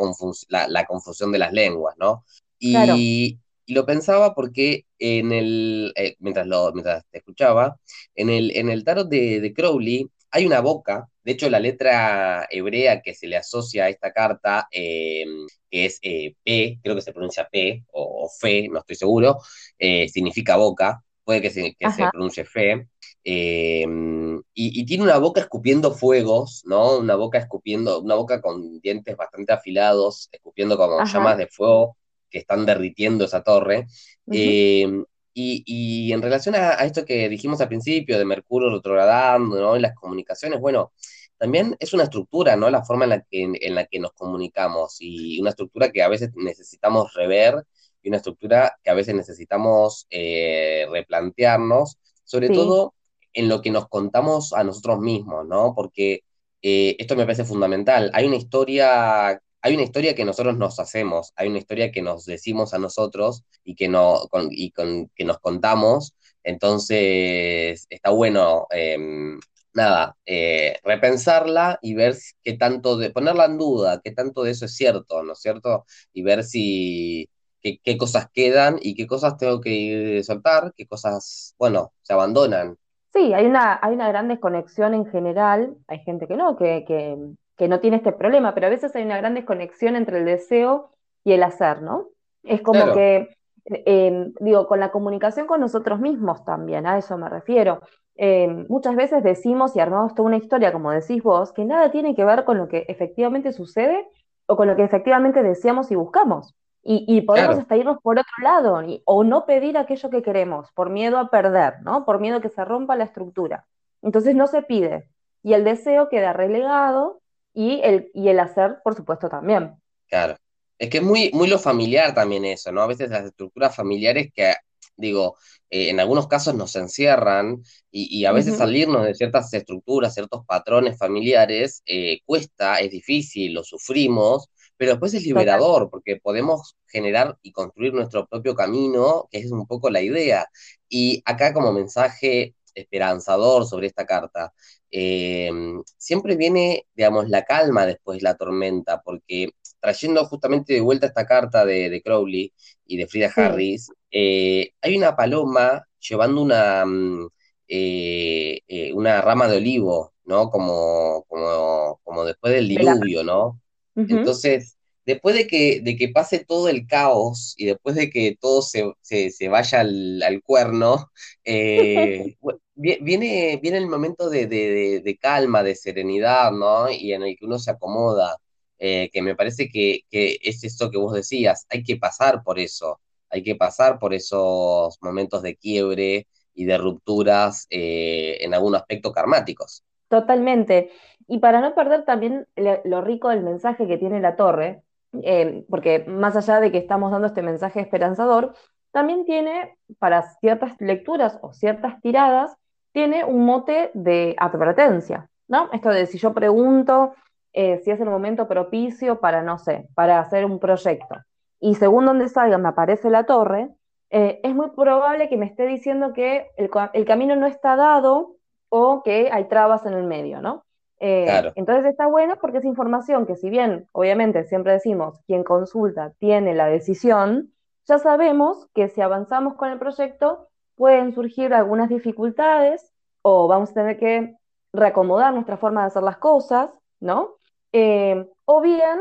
la, 0.68 0.86
confusión 0.86 1.32
de 1.32 1.40
las 1.40 1.52
lenguas, 1.54 1.96
¿no? 1.98 2.26
Y, 2.60 3.40
lo 3.68 3.86
pensaba 3.86 4.34
porque 4.34 4.86
en 4.98 5.32
el, 5.32 5.94
mientras, 6.18 6.48
lo, 6.48 6.74
mientras 6.74 7.04
te 7.12 7.20
escuchaba, 7.20 7.78
en 8.16 8.32
el, 8.32 8.58
en 8.58 8.68
el 8.70 8.84
tarot 8.84 9.08
de, 9.08 9.40
de 9.42 9.54
Crowley 9.54 10.08
hay 10.32 10.48
una 10.48 10.60
boca 10.60 11.08
de 11.30 11.34
hecho, 11.34 11.48
la 11.52 11.60
letra 11.60 12.48
hebrea 12.50 13.04
que 13.04 13.14
se 13.14 13.28
le 13.28 13.38
asocia 13.38 13.86
a 13.86 13.90
esta 13.90 14.12
carta, 14.12 14.68
eh, 14.72 15.26
que 15.70 15.86
es 15.86 16.00
eh, 16.02 16.34
P, 16.44 16.80
creo 16.82 16.96
que 16.96 17.04
se 17.04 17.14
pronuncia 17.14 17.48
P 17.48 17.86
o, 17.92 18.28
Fe, 18.40 18.68
no 18.68 18.80
estoy 18.80 18.96
seguro, 18.96 19.38
eh, 19.78 20.10
significa 20.10 20.56
boca, 20.56 21.04
puede 21.30 21.42
que 21.44 21.52
se, 21.52 21.76
pronuncie 22.12 22.44
Fe. 22.44 22.88
Y, 23.24 24.86
tiene 24.86 25.04
una 25.04 25.20
boca 25.20 25.42
escupiendo 25.42 25.92
fuegos, 25.92 26.64
¿no? 26.66 26.98
Una 26.98 27.14
boca 27.14 27.38
escupiendo, 27.38 28.02
una 28.02 28.16
boca 28.16 28.42
con 28.42 28.80
dientes 28.82 29.16
bastante 29.16 29.54
afilados, 29.54 30.30
escupiendo 30.32 30.76
como 30.76 31.06
llamas 31.06 31.38
de 31.38 31.46
fuego 31.46 31.98
que 32.32 32.40
están 32.40 32.66
derritiendo 32.66 33.26
esa 33.26 33.44
torre. 33.44 33.86
y, 34.26 36.12
en 36.12 36.22
relación 36.24 36.56
a, 36.56 36.74
esto 36.84 37.06
que 37.06 37.30
dijimos 37.30 37.62
al 37.62 37.68
principio 37.68 38.18
de 38.18 38.26
Mercurio 38.26 38.72
retrogradando, 38.72 39.62
¿no? 39.62 39.76
En 39.76 39.84
las 39.84 39.94
comunicaciones, 39.94 40.60
bueno, 40.60 40.94
también 41.38 41.76
es 41.80 41.94
una 41.94 42.06
estructura, 42.06 42.56
¿no? 42.56 42.72
La 42.72 42.84
forma 42.84 43.04
en 43.04 43.12
la 43.12 43.22
que, 43.22 43.44
en 43.62 43.76
la 43.76 43.86
que 43.86 44.00
nos 44.00 44.14
comunicamos 44.14 44.98
y 45.00 45.40
una 45.40 45.52
estructura 45.52 45.92
que 45.92 46.02
a 46.02 46.08
veces 46.08 46.32
necesitamos 46.34 47.14
rever 47.14 47.64
y 48.02 48.10
una 48.10 48.18
estructura 48.18 48.74
que 48.84 48.90
a 48.90 48.94
veces 48.94 49.16
necesitamos 49.16 50.08
eh, 50.10 50.88
replantearnos, 50.92 51.98
sobre 52.24 52.50
todo 52.50 52.94
en 53.34 53.50
lo 53.50 53.62
que 53.62 53.72
nos 53.72 53.88
contamos 53.88 54.54
a 54.54 54.64
nosotros 54.64 55.00
mismos, 55.00 55.46
¿no? 55.48 55.74
Porque 55.76 56.24
eh, 56.62 56.96
esto 57.00 57.16
me 57.16 57.24
parece 57.24 57.46
fundamental. 57.46 58.12
Hay 58.14 58.26
una 58.26 58.38
historia 58.38 59.40
hay 59.62 59.74
una 59.74 59.84
historia 59.84 60.16
que 60.16 60.26
nosotros 60.26 60.58
nos 60.58 60.80
hacemos, 60.80 61.34
hay 61.36 61.50
una 61.50 61.58
historia 61.58 61.92
que 61.92 62.02
nos 62.02 62.26
decimos 62.26 62.74
a 62.74 62.80
nosotros 62.80 63.44
y 63.64 63.76
que, 63.76 63.88
no, 63.90 64.30
y 64.52 64.72
con, 64.72 65.10
que 65.16 65.26
nos 65.26 65.40
contamos. 65.40 66.16
Entonces, 66.44 67.86
está 67.90 68.12
bueno 68.12 68.68
em, 68.72 69.40
nada, 69.74 70.18
eh, 70.26 70.78
repensarla 70.84 71.80
y 71.82 71.94
ver 71.94 72.16
qué 72.44 72.54
tanto 72.54 72.98
de, 72.98 73.12
ponerla 73.12 73.46
en 73.46 73.58
duda, 73.58 74.02
qué 74.04 74.12
tanto 74.12 74.44
de 74.44 74.52
eso 74.52 74.66
es 74.66 74.76
cierto, 74.76 75.24
¿no 75.24 75.34
es 75.34 75.40
cierto? 75.40 75.86
Y 76.14 76.22
ver 76.24 76.44
si, 76.44 77.30
qué, 77.62 77.98
cosas 77.98 78.30
quedan 78.34 78.78
y 78.82 78.96
qué 78.96 79.08
cosas 79.08 79.38
tengo 79.38 79.62
que 79.62 80.22
soltar, 80.24 80.74
qué 80.76 80.88
cosas, 80.88 81.56
bueno, 81.58 81.92
se 82.02 82.14
abandonan. 82.14 82.78
Sí, 83.14 83.34
hay 83.34 83.46
una, 83.46 83.80
hay 83.82 83.94
una 83.94 84.08
gran 84.08 84.28
desconexión 84.28 84.94
en 84.94 85.06
general, 85.08 85.76
hay 85.88 86.00
gente 86.00 86.28
que 86.28 86.36
no, 86.36 86.56
que, 86.56 86.86
que, 86.88 87.68
no 87.68 87.80
tiene 87.80 87.98
este 87.98 88.14
problema, 88.14 88.54
pero 88.54 88.68
a 88.68 88.70
veces 88.70 88.96
hay 88.96 89.04
una 89.04 89.18
gran 89.18 89.34
desconexión 89.34 89.96
entre 89.96 90.20
el 90.20 90.26
deseo 90.26 90.92
y 91.24 91.34
el 91.34 91.44
hacer, 91.44 91.82
¿no? 91.82 92.08
Es 92.44 92.62
como 92.62 92.94
que 92.94 93.28
eh, 93.66 94.32
digo, 94.40 94.68
con 94.68 94.80
la 94.80 94.92
comunicación 94.92 95.46
con 95.46 95.60
nosotros 95.60 96.00
mismos 96.00 96.44
también, 96.44 96.88
a 96.88 96.98
eso 96.98 97.18
me 97.18 97.30
refiero. 97.30 97.82
Eh, 98.16 98.48
muchas 98.68 98.96
veces 98.96 99.24
decimos 99.24 99.76
y 99.76 99.80
armamos 99.80 100.16
toda 100.16 100.28
una 100.28 100.38
historia, 100.38 100.74
como 100.74 100.92
decís 100.92 101.22
vos, 101.24 101.54
que 101.54 101.66
nada 101.66 101.92
tiene 101.92 102.16
que 102.16 102.26
ver 102.26 102.46
con 102.46 102.58
lo 102.58 102.68
que 102.68 102.86
efectivamente 102.88 103.54
sucede 103.54 104.08
o 104.46 104.58
con 104.58 104.68
lo 104.68 104.76
que 104.76 104.84
efectivamente 104.84 105.44
deseamos 105.44 105.92
y 105.92 105.96
buscamos. 105.96 106.56
Y, 106.82 107.22
podemos 107.22 107.58
hasta 107.58 107.78
irnos 107.78 107.98
por 108.02 108.18
otro 108.18 108.34
lado, 108.42 108.82
o 109.06 109.24
no 109.24 109.46
pedir 109.46 109.78
aquello 109.78 110.10
que 110.10 110.24
queremos, 110.24 110.72
por 110.74 110.90
miedo 110.90 111.18
a 111.18 111.30
perder, 111.30 111.82
¿no? 111.84 112.06
Por 112.06 112.20
miedo 112.20 112.38
a 112.38 112.42
que 112.42 112.50
se 112.50 112.64
rompa 112.66 112.96
la 112.96 113.04
estructura. 113.04 113.68
Entonces 114.02 114.34
no 114.34 114.48
se 114.48 114.62
pide. 114.62 115.10
Y 115.44 115.54
el 115.54 115.64
deseo 115.64 116.10
queda 116.10 116.34
relegado 116.34 117.22
y 117.54 117.82
el, 117.84 118.10
y 118.14 118.30
el 118.30 118.40
hacer, 118.40 118.78
por 118.84 118.96
supuesto, 118.96 119.30
también. 119.30 119.76
Claro. 120.08 120.38
Es 120.78 120.90
que 120.90 121.00
es 121.00 121.04
muy, 121.04 121.30
muy 121.34 121.48
lo 121.50 121.60
familiar 121.60 122.14
también 122.16 122.46
eso, 122.46 122.72
¿no? 122.72 122.82
A 122.82 122.88
veces 122.88 123.10
las 123.10 123.26
estructuras 123.26 123.76
familiares 123.76 124.32
que, 124.34 124.54
digo, 124.96 125.36
eh, 125.70 125.90
en 125.90 126.00
algunos 126.00 126.28
casos 126.28 126.56
nos 126.56 126.76
encierran 126.78 127.62
y, 127.92 128.24
a 128.24 128.32
veces 128.32 128.58
salirnos 128.58 129.06
de 129.06 129.14
ciertas 129.14 129.54
estructuras, 129.54 130.14
ciertos 130.14 130.46
patrones 130.46 130.98
familiares, 130.98 131.84
eh, 131.86 132.20
cuesta, 132.26 132.80
es 132.80 132.90
difícil, 132.92 133.54
lo 133.54 133.64
sufrimos, 133.64 134.50
pero 134.80 134.92
después 134.94 135.14
es 135.14 135.24
liberador 135.24 135.90
porque 135.90 136.16
podemos 136.16 136.78
generar 136.88 137.38
y 137.42 137.52
construir 137.52 137.94
nuestro 137.94 138.26
propio 138.28 138.56
camino, 138.56 139.28
que 139.30 139.40
es 139.40 139.52
un 139.52 139.68
poco 139.68 139.90
la 139.90 140.02
idea. 140.02 140.48
Y 140.88 141.22
acá 141.26 141.54
como 141.54 141.74
mensaje 141.74 142.56
esperanzador 142.74 143.66
sobre 143.66 143.88
esta 143.88 144.06
carta, 144.06 144.54
eh, 144.90 145.52
siempre 145.98 146.38
viene, 146.38 146.86
digamos, 146.96 147.28
la 147.28 147.44
calma 147.44 147.86
después 147.86 148.20
de 148.20 148.24
la 148.24 148.38
tormenta, 148.38 149.02
porque 149.02 149.50
trayendo 149.82 150.24
justamente 150.26 150.74
de 150.76 150.82
vuelta 150.82 151.08
esta 151.08 151.26
carta 151.26 151.66
de, 151.66 152.02
Crowley 152.02 152.54
y 152.86 152.96
de 152.96 153.08
Frida 153.08 153.34
Harris, 153.36 153.90
eh, 154.12 154.72
hay 154.82 154.98
una 154.98 155.14
paloma 155.18 155.86
llevando 156.00 156.42
una, 156.42 156.86
mm, 156.86 157.28
eh, 157.68 158.92
una 158.94 159.22
rama 159.22 159.50
de 159.50 159.58
olivo, 159.58 160.14
¿no? 160.24 160.50
Como, 160.50 161.26
como, 161.28 162.00
como 162.02 162.24
después 162.24 162.54
del 162.54 162.70
diluvio, 162.70 163.26
¿no? 163.26 163.60
Entonces, 164.08 164.78
después 165.06 165.36
de 165.36 165.48
que, 165.48 165.82
de 165.82 165.96
que 165.96 166.10
pase 166.10 166.46
todo 166.46 166.70
el 166.70 166.86
caos 166.86 167.56
y 167.58 167.66
después 167.66 167.96
de 167.96 168.10
que 168.10 168.38
todo 168.40 168.62
se, 168.62 169.50
vaya 169.50 169.82
al, 169.82 170.42
cuerno, 170.44 171.12
eh, 171.46 172.38
viene, 172.76 173.60
viene 173.62 173.78
el 173.78 173.88
momento 173.88 174.30
de, 174.30 175.18
calma, 175.20 175.64
de 175.64 175.76
serenidad, 175.76 176.52
¿no? 176.52 176.90
Y 176.92 177.14
en 177.14 177.24
el 177.24 177.38
que 177.38 177.46
uno 177.46 177.58
se 177.60 177.72
acomoda, 177.72 178.38
eh, 178.78 179.10
que 179.12 179.22
me 179.22 179.36
parece 179.36 179.70
que, 179.70 180.04
es 180.12 180.64
esto 180.64 180.92
que 180.92 180.98
vos 180.98 181.14
decías, 181.14 181.66
hay 181.70 181.84
que 181.84 181.98
pasar 181.98 182.44
por 182.44 182.60
eso, 182.60 183.00
hay 183.30 183.44
que 183.44 183.56
pasar 183.56 184.00
por 184.00 184.14
esos 184.14 184.98
momentos 185.02 185.42
de 185.42 185.56
quiebre 185.56 186.28
y 186.54 186.66
de 186.66 186.78
rupturas 186.78 187.66
eh, 187.70 188.38
en 188.42 188.54
algún 188.54 188.76
aspecto 188.76 189.12
karmáticos. 189.12 189.84
Totalmente. 190.10 190.92
Y 191.30 191.38
para 191.38 191.62
no 191.62 191.76
perder 191.76 192.06
también 192.06 192.48
lo 192.56 193.02
rico 193.02 193.30
del 193.30 193.44
mensaje 193.44 193.88
que 193.88 194.00
tiene 194.00 194.20
la 194.20 194.36
torre, 194.36 194.82
eh, 195.22 195.64
porque 195.70 196.04
más 196.08 196.36
allá 196.36 196.60
de 196.60 196.72
que 196.72 196.80
estamos 196.80 197.12
dando 197.12 197.28
este 197.28 197.44
mensaje 197.44 197.80
esperanzador, 197.80 198.56
también 198.92 199.26
tiene 199.26 199.78
para 200.00 200.24
ciertas 200.40 200.76
lecturas 200.80 201.38
o 201.44 201.54
ciertas 201.54 202.02
tiradas, 202.02 202.58
tiene 202.94 203.24
un 203.24 203.46
mote 203.46 203.92
de 203.94 204.36
advertencia, 204.40 205.30
¿no? 205.48 205.70
Esto 205.72 205.90
de 205.90 206.08
si 206.08 206.18
yo 206.18 206.34
pregunto 206.34 207.14
eh, 207.54 207.80
si 207.84 207.92
es 207.92 208.00
el 208.02 208.10
momento 208.10 208.48
propicio 208.48 209.20
para, 209.20 209.44
no 209.44 209.60
sé, 209.60 209.88
para 209.94 210.20
hacer 210.20 210.46
un 210.46 210.58
proyecto, 210.60 211.16
y 211.60 211.76
según 211.76 212.06
donde 212.06 212.28
salga 212.28 212.58
me 212.58 212.70
aparece 212.70 213.12
la 213.12 213.26
torre, 213.26 213.70
eh, 214.10 214.40
es 214.44 214.56
muy 214.56 214.72
probable 214.72 215.30
que 215.30 215.38
me 215.38 215.46
esté 215.46 215.68
diciendo 215.68 216.12
que 216.14 216.48
el 216.58 217.06
camino 217.06 217.36
no 217.36 217.46
está 217.46 217.76
dado 217.76 218.38
o 218.70 219.04
que 219.04 219.30
hay 219.32 219.48
trabas 219.48 219.86
en 219.86 219.94
el 219.94 220.06
medio, 220.06 220.42
¿no? 220.42 220.66
Eh, 221.00 221.52
entonces 221.56 221.86
está 221.86 222.08
bueno 222.08 222.38
porque 222.42 222.58
es 222.58 222.66
información 222.66 223.26
que 223.26 223.36
si 223.36 223.50
bien, 223.50 223.88
obviamente, 223.94 224.44
siempre 224.44 224.74
decimos, 224.74 225.20
quien 225.28 225.44
consulta 225.44 226.12
tiene 226.20 226.54
la 226.54 226.68
decisión, 226.68 227.54
ya 227.88 228.00
sabemos 228.00 228.68
que 228.74 228.90
si 228.90 229.02
avanzamos 229.02 229.56
con 229.56 229.70
el 229.70 229.80
proyecto 229.80 230.50
pueden 230.76 231.14
surgir 231.14 231.54
algunas 231.54 231.90
dificultades 231.90 232.94
o 233.22 233.48
vamos 233.48 233.72
a 233.72 233.74
tener 233.74 233.98
que 233.98 234.36
reacomodar 234.74 235.34
nuestra 235.34 235.58
forma 235.58 235.82
de 235.82 235.88
hacer 235.88 236.04
las 236.04 236.18
cosas, 236.18 236.70
¿no? 237.00 237.36
Eh, 237.72 238.28
o 238.46 238.62
bien 238.62 239.00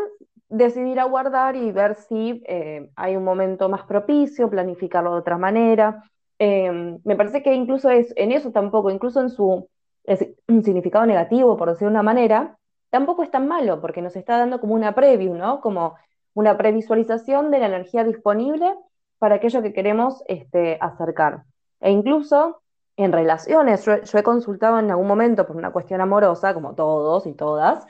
decidir 0.49 0.99
aguardar 1.01 1.57
y 1.57 1.73
ver 1.73 1.97
si 1.97 2.43
eh, 2.47 2.91
hay 2.97 3.17
un 3.17 3.25
momento 3.25 3.69
más 3.69 3.83
propicio, 3.83 4.49
planificarlo 4.49 5.13
de 5.13 5.19
otra 5.19 5.37
manera. 5.37 6.03
me 6.39 7.17
parece 7.17 7.43
que 7.43 7.53
incluso 7.53 7.91
es, 7.91 8.13
en 8.17 8.31
eso 8.33 8.53
tampoco, 8.53 8.91
incluso 8.91 9.21
en 9.21 9.31
su 9.31 9.69
es 10.09 10.27
un 10.49 10.65
significado 10.65 11.07
negativo, 11.07 11.57
por 11.57 11.69
decir 11.69 11.87
de 11.87 11.93
una 11.93 12.03
manera, 12.03 12.59
tampoco 12.91 13.23
es 13.23 13.31
tan 13.31 13.47
malo, 13.47 13.81
porque 13.81 14.03
nos 14.03 14.17
está 14.17 14.39
dando 14.39 14.61
como 14.61 14.75
una 14.75 14.95
preview, 14.95 15.35
¿no? 15.35 15.61
Como 15.61 15.97
una 16.35 16.57
previsualización 16.57 17.51
de 17.51 17.59
la 17.59 17.67
energía 17.67 18.05
disponible 18.05 18.75
para 19.19 19.37
aquello 19.37 19.63
que 19.63 19.73
queremos 19.73 20.23
este, 20.27 20.79
acercar. 20.81 21.45
E 21.81 21.91
incluso 21.91 22.63
en 22.97 23.13
relaciones, 23.13 23.85
yo, 23.85 24.19
he 24.19 24.23
consultado 24.23 24.79
en 24.79 24.91
algún 24.91 25.07
momento 25.07 25.47
por 25.47 25.57
una 25.57 25.71
cuestión 25.71 26.01
amorosa, 26.01 26.55
como 26.55 26.75
todos 26.75 27.27
y 27.27 27.35
todas. 27.35 27.87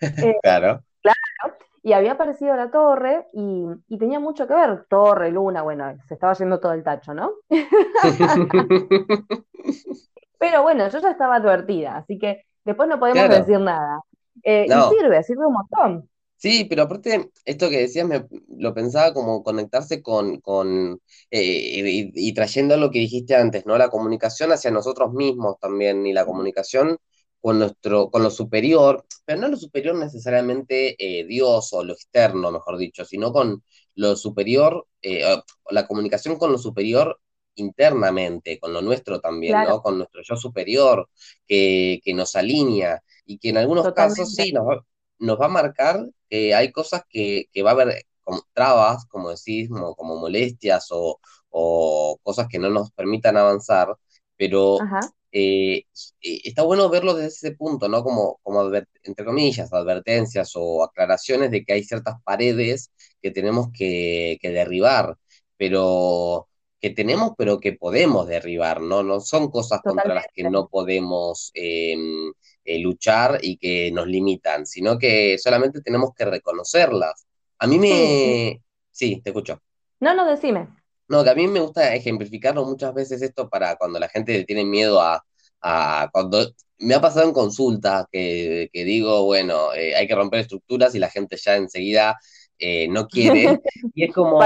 claro. 0.42 0.82
Claro. 1.02 1.56
Y 1.82 1.92
había 1.92 2.12
aparecido 2.12 2.56
la 2.56 2.70
torre 2.70 3.26
y, 3.32 3.64
y, 3.88 3.98
tenía 3.98 4.18
mucho 4.18 4.46
que 4.46 4.54
ver, 4.54 4.86
torre, 4.88 5.30
luna, 5.30 5.62
bueno, 5.62 5.94
se 6.06 6.14
estaba 6.14 6.32
yendo 6.34 6.58
todo 6.58 6.72
el 6.72 6.82
tacho, 6.82 7.14
¿no? 7.14 7.32
Pero 10.38 10.62
bueno, 10.62 10.88
yo 10.88 10.98
ya 11.00 11.10
estaba 11.10 11.36
advertida, 11.36 11.96
así 11.96 12.18
que 12.18 12.44
después 12.64 12.88
no 12.88 12.98
podemos 12.98 13.28
decir 13.28 13.60
nada. 13.60 14.00
Eh, 14.42 14.66
y 14.66 14.96
sirve, 14.96 15.22
sirve 15.22 15.46
un 15.46 15.54
montón. 15.54 16.10
Sí, 16.36 16.66
pero 16.68 16.82
aparte, 16.82 17.30
esto 17.46 17.70
que 17.70 17.78
decías, 17.78 18.06
me, 18.06 18.26
lo 18.58 18.74
pensaba 18.74 19.14
como 19.14 19.42
conectarse 19.42 20.02
con, 20.02 20.40
con 20.40 21.00
eh, 21.30 22.10
y, 22.14 22.34
trayendo 22.34 22.76
lo 22.76 22.90
que 22.90 22.98
dijiste 22.98 23.34
antes, 23.34 23.64
¿no? 23.64 23.78
La 23.78 23.88
comunicación 23.88 24.52
hacia 24.52 24.70
nosotros 24.70 25.14
mismos 25.14 25.56
también, 25.58 26.04
y 26.06 26.12
la 26.12 26.26
comunicación 26.26 26.98
con 27.40 27.58
nuestro, 27.58 28.10
con 28.10 28.22
lo 28.22 28.30
superior, 28.30 29.06
pero 29.24 29.40
no 29.40 29.48
lo 29.48 29.56
superior 29.56 29.94
necesariamente 29.94 30.96
eh, 30.98 31.24
Dios 31.24 31.72
o 31.72 31.82
lo 31.82 31.94
externo, 31.94 32.50
mejor 32.50 32.76
dicho, 32.76 33.04
sino 33.06 33.32
con 33.32 33.62
lo 33.94 34.14
superior, 34.16 34.86
la 35.70 35.86
comunicación 35.86 36.36
con 36.36 36.52
lo 36.52 36.58
superior 36.58 37.18
internamente, 37.56 38.58
con 38.58 38.72
lo 38.72 38.82
nuestro 38.82 39.20
también, 39.20 39.64
¿no? 39.64 39.82
Con 39.82 39.98
nuestro 39.98 40.22
yo 40.22 40.36
superior, 40.36 41.08
que, 41.46 42.00
nos 42.14 42.36
alinea 42.36 43.02
y 43.24 43.38
que 43.38 43.50
en 43.50 43.58
algunos 43.58 43.92
casos 43.92 44.34
sí 44.34 44.52
nos 44.52 44.66
va, 44.66 44.84
nos 45.18 45.40
va 45.40 45.46
a 45.46 45.48
marcar 45.48 46.06
que 46.28 46.54
hay 46.54 46.72
cosas 46.72 47.02
que, 47.08 47.48
va 47.64 47.70
a 47.70 47.72
haber 47.72 48.04
como 48.22 48.42
trabas, 48.52 49.06
como 49.06 49.30
decís, 49.30 49.68
como, 49.68 50.16
molestias 50.16 50.88
o, 50.90 51.18
cosas 52.22 52.48
que 52.48 52.58
no 52.58 52.70
nos 52.70 52.90
permitan 52.92 53.36
avanzar, 53.36 53.94
pero 54.36 54.78
eh, 55.32 55.84
está 56.20 56.62
bueno 56.62 56.88
verlo 56.88 57.14
desde 57.14 57.28
ese 57.28 57.52
punto, 57.52 57.88
¿no? 57.88 58.02
Como, 58.02 58.38
como 58.42 58.70
entre 59.02 59.24
comillas, 59.24 59.72
advertencias 59.72 60.52
o 60.54 60.82
aclaraciones 60.84 61.50
de 61.50 61.64
que 61.64 61.72
hay 61.74 61.84
ciertas 61.84 62.16
paredes 62.24 62.90
que 63.22 63.30
tenemos 63.30 63.68
que, 63.72 64.38
que 64.40 64.50
derribar, 64.50 65.16
pero 65.56 66.48
que 66.86 66.94
tenemos, 66.94 67.32
pero 67.36 67.58
que 67.58 67.72
podemos 67.72 68.28
derribar, 68.28 68.80
¿no? 68.80 69.02
No 69.02 69.18
son 69.18 69.50
cosas 69.50 69.80
contra 69.82 70.14
las 70.14 70.26
que 70.32 70.44
no 70.44 70.68
podemos 70.68 71.50
em, 71.54 72.32
eh, 72.64 72.78
luchar 72.78 73.40
y 73.42 73.56
que 73.56 73.90
nos 73.90 74.06
limitan, 74.06 74.66
sino 74.66 74.96
que 74.96 75.36
solamente 75.36 75.80
tenemos 75.80 76.10
que 76.16 76.24
reconocerlas. 76.24 77.26
A 77.58 77.66
mí 77.66 77.78
me... 77.80 78.62
Sí, 78.92 79.20
te 79.20 79.30
escucho. 79.30 79.60
No, 79.98 80.14
no, 80.14 80.26
decime. 80.26 80.68
No, 81.08 81.24
que 81.24 81.30
a 81.30 81.34
mí 81.34 81.48
me 81.48 81.58
gusta 81.58 81.92
ejemplificarlo 81.92 82.64
muchas 82.64 82.94
veces 82.94 83.20
esto 83.20 83.48
para 83.48 83.74
cuando 83.74 83.98
la 83.98 84.08
gente 84.08 84.44
tiene 84.44 84.64
miedo 84.64 85.00
a... 85.00 85.24
a 85.62 86.08
cuando 86.12 86.52
me 86.78 86.94
ha 86.94 87.00
pasado 87.00 87.26
en 87.26 87.32
consulta 87.32 88.06
que, 88.12 88.68
que 88.72 88.84
digo, 88.84 89.24
bueno, 89.24 89.72
eh, 89.74 89.96
hay 89.96 90.06
que 90.06 90.14
romper 90.14 90.40
estructuras 90.40 90.94
y 90.94 90.98
la 90.98 91.08
gente 91.08 91.36
ya 91.36 91.56
enseguida 91.56 92.16
eh, 92.58 92.86
no 92.88 93.08
quiere. 93.08 93.60
y 93.94 94.04
es 94.04 94.14
como, 94.14 94.40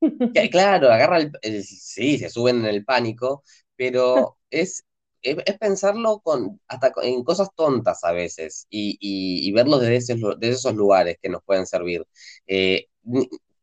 Claro, 0.50 0.90
agarra 0.92 1.18
el, 1.42 1.64
sí, 1.64 2.18
se 2.18 2.30
suben 2.30 2.60
en 2.60 2.66
el 2.66 2.84
pánico, 2.84 3.42
pero 3.76 4.36
es, 4.50 4.84
es, 5.22 5.58
pensarlo 5.58 6.20
con, 6.20 6.60
hasta 6.68 6.92
en 7.02 7.24
cosas 7.24 7.48
tontas 7.54 8.04
a 8.04 8.12
veces 8.12 8.66
y, 8.70 8.96
y, 9.00 9.52
verlos 9.52 9.80
desde, 9.80 10.14
esos 10.40 10.74
lugares 10.74 11.16
que 11.20 11.28
nos 11.28 11.42
pueden 11.42 11.66
servir. 11.66 12.06
Eh, 12.46 12.86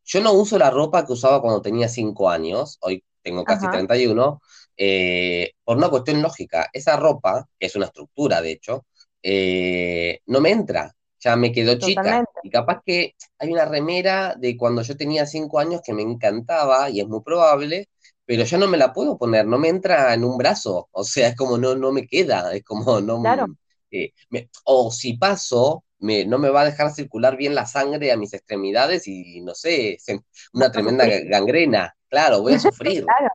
yo 0.03 0.21
no 0.21 0.33
uso 0.33 0.57
la 0.57 0.69
ropa 0.69 1.05
que 1.05 1.13
usaba 1.13 1.41
cuando 1.41 1.61
tenía 1.61 1.87
5 1.89 2.29
años, 2.29 2.77
hoy 2.81 3.03
tengo 3.21 3.43
casi 3.43 3.67
31, 3.67 4.39
eh, 4.77 5.53
por 5.63 5.77
una 5.77 5.89
cuestión 5.89 6.21
lógica. 6.21 6.69
Esa 6.71 6.95
ropa, 6.95 7.47
que 7.59 7.65
es 7.67 7.75
una 7.75 7.87
estructura 7.87 8.41
de 8.41 8.51
hecho, 8.51 8.85
eh, 9.23 10.19
no 10.27 10.41
me 10.41 10.51
entra 10.51 10.95
ya 11.25 11.37
me 11.37 11.53
quedó 11.53 11.75
chica. 11.79 12.23
Y 12.41 12.51
capaz 12.51 12.81
que 12.85 13.15
hay 13.39 13.51
una 13.53 13.65
remera 13.65 14.35
de 14.37 14.57
cuando 14.57 14.83
yo 14.83 14.97
tenía 14.97 15.27
cinco 15.27 15.59
años 15.59 15.81
que 15.85 15.93
me 15.93 16.03
encantaba, 16.03 16.89
y 16.91 17.01
es 17.01 17.07
muy 17.07 17.21
probable, 17.23 17.89
pero 18.25 18.43
ya 18.45 18.57
no 18.59 18.67
me 18.69 18.77
la 18.77 18.93
puedo 18.93 19.17
poner, 19.17 19.47
no 19.47 19.59
me 19.59 19.69
entra 19.69 20.13
en 20.13 20.23
un 20.25 20.37
brazo, 20.37 20.89
o 20.91 21.03
sea, 21.03 21.29
es 21.29 21.35
como 21.35 21.57
no, 21.57 21.75
no 21.75 21.91
me 21.91 22.07
queda, 22.07 22.53
es 22.55 22.63
como 22.63 23.01
Claro, 23.21 23.47
no... 23.47 23.57
eh, 23.91 24.13
me- 24.29 24.49
o 24.65 24.91
si 24.91 25.17
paso, 25.17 25.83
me, 25.99 26.25
no 26.25 26.37
me 26.39 26.49
va 26.49 26.61
a 26.61 26.65
dejar 26.65 26.93
circular 26.93 27.37
bien 27.37 27.55
la 27.55 27.65
sangre 27.65 28.11
a 28.11 28.17
mis 28.17 28.33
extremidades 28.33 29.07
y 29.07 29.41
no 29.41 29.55
sé, 29.55 29.97
se- 29.99 30.21
una 30.53 30.71
tremenda 30.71 31.05
gangrena, 31.29 31.95
claro, 32.09 32.41
voy 32.41 32.53
a 32.53 32.59
sufrir. 32.59 33.11
claro. 33.19 33.29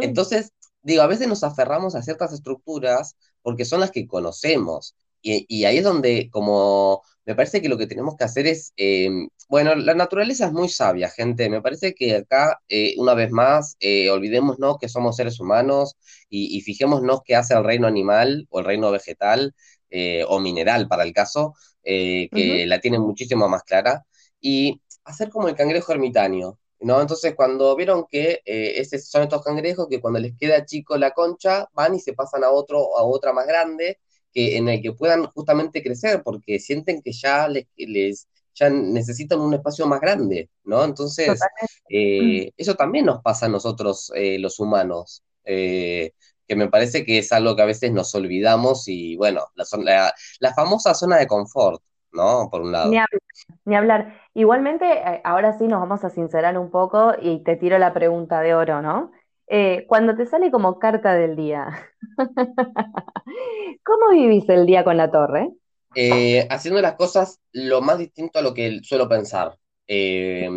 Entonces, 0.00 0.52
digo, 0.82 1.02
a 1.02 1.06
veces 1.06 1.28
nos 1.28 1.44
aferramos 1.44 1.94
a 1.94 2.02
ciertas 2.02 2.32
estructuras 2.32 3.16
porque 3.42 3.64
son 3.64 3.80
las 3.80 3.90
que 3.90 4.06
conocemos. 4.06 4.96
Y, 5.22 5.46
y 5.48 5.64
ahí 5.64 5.78
es 5.78 5.84
donde, 5.84 6.28
como, 6.30 7.02
me 7.26 7.34
parece 7.34 7.62
que 7.62 7.68
lo 7.68 7.78
que 7.78 7.86
tenemos 7.86 8.16
que 8.16 8.24
hacer 8.24 8.46
es, 8.46 8.72
eh, 8.76 9.08
bueno, 9.48 9.74
la 9.74 9.94
naturaleza 9.94 10.46
es 10.46 10.52
muy 10.52 10.68
sabia, 10.68 11.08
gente. 11.10 11.48
Me 11.50 11.62
parece 11.62 11.94
que 11.94 12.16
acá, 12.16 12.60
eh, 12.68 12.94
una 12.98 13.14
vez 13.14 13.30
más, 13.30 13.76
eh, 13.80 14.10
olvidémonos 14.10 14.78
que 14.78 14.88
somos 14.88 15.16
seres 15.16 15.40
humanos 15.40 15.96
y, 16.28 16.56
y 16.56 16.60
fijémonos 16.62 17.20
qué 17.24 17.36
hace 17.36 17.54
el 17.54 17.64
reino 17.64 17.86
animal 17.86 18.46
o 18.50 18.60
el 18.60 18.64
reino 18.66 18.90
vegetal 18.90 19.54
eh, 19.90 20.24
o 20.28 20.40
mineral, 20.40 20.88
para 20.88 21.04
el 21.04 21.12
caso, 21.12 21.54
eh, 21.82 22.30
que 22.32 22.66
la 22.66 22.80
tienen 22.80 23.00
muchísimo 23.02 23.48
más 23.48 23.62
clara. 23.64 24.04
Y 24.40 24.82
hacer 25.04 25.30
como 25.30 25.48
el 25.48 25.54
cangrejo 25.56 25.92
ermitaño. 25.92 26.58
¿no? 26.80 27.00
Entonces, 27.00 27.34
cuando 27.34 27.74
vieron 27.76 28.04
que 28.10 28.40
eh, 28.44 28.74
ese- 28.76 28.98
son 28.98 29.22
estos 29.22 29.42
cangrejos 29.42 29.86
que 29.88 30.00
cuando 30.00 30.18
les 30.20 30.36
queda 30.36 30.64
chico 30.66 30.96
la 30.98 31.12
concha, 31.12 31.66
van 31.72 31.94
y 31.94 32.00
se 32.00 32.12
pasan 32.12 32.44
a 32.44 32.50
otro, 32.50 32.98
a 32.98 33.02
otra 33.04 33.32
más 33.32 33.46
grande, 33.46 33.98
que, 34.34 34.56
en 34.56 34.68
el 34.68 34.82
que 34.82 34.92
puedan 34.92 35.26
justamente 35.28 35.82
crecer, 35.82 36.22
porque 36.24 36.58
sienten 36.60 37.02
que 37.02 37.12
ya 37.12 37.48
les, 37.48 37.66
les 37.76 38.28
ya 38.54 38.70
necesitan 38.70 39.40
un 39.40 39.54
espacio 39.54 39.86
más 39.86 40.00
grande, 40.00 40.50
¿no? 40.64 40.84
Entonces, 40.84 41.50
eh, 41.88 42.52
eso 42.56 42.74
también 42.74 43.06
nos 43.06 43.22
pasa 43.22 43.46
a 43.46 43.48
nosotros, 43.48 44.12
eh, 44.14 44.38
los 44.38 44.60
humanos, 44.60 45.22
eh, 45.44 46.12
que 46.46 46.56
me 46.56 46.68
parece 46.68 47.04
que 47.04 47.18
es 47.18 47.32
algo 47.32 47.56
que 47.56 47.62
a 47.62 47.64
veces 47.66 47.92
nos 47.92 48.14
olvidamos 48.14 48.86
y, 48.88 49.16
bueno, 49.16 49.46
la, 49.54 49.64
zon- 49.64 49.84
la, 49.84 50.12
la 50.40 50.54
famosa 50.54 50.94
zona 50.94 51.16
de 51.18 51.26
confort, 51.26 51.82
¿no? 52.12 52.48
Por 52.50 52.62
un 52.62 52.72
Ni 52.82 52.98
lado. 52.98 52.98
hablar, 52.98 53.20
ni 53.64 53.76
hablar. 53.76 54.14
Igualmente, 54.34 54.84
ahora 55.24 55.52
sí 55.58 55.66
nos 55.68 55.80
vamos 55.80 56.04
a 56.04 56.10
sincerar 56.10 56.58
un 56.58 56.70
poco 56.70 57.14
y 57.20 57.42
te 57.44 57.56
tiro 57.56 57.78
la 57.78 57.94
pregunta 57.94 58.40
de 58.40 58.54
oro, 58.54 58.82
¿no? 58.82 59.10
Eh, 59.46 59.84
cuando 59.88 60.16
te 60.16 60.26
sale 60.26 60.50
como 60.50 60.78
carta 60.78 61.14
del 61.14 61.36
día, 61.36 61.68
¿cómo 63.84 64.10
vivís 64.10 64.48
el 64.48 64.66
día 64.66 64.84
con 64.84 64.96
la 64.96 65.10
torre? 65.10 65.50
eh, 65.94 66.46
haciendo 66.50 66.80
las 66.80 66.94
cosas 66.96 67.40
lo 67.52 67.80
más 67.80 67.98
distinto 67.98 68.38
a 68.38 68.42
lo 68.42 68.54
que 68.54 68.80
suelo 68.82 69.08
pensar. 69.08 69.58
Eh, 69.86 70.48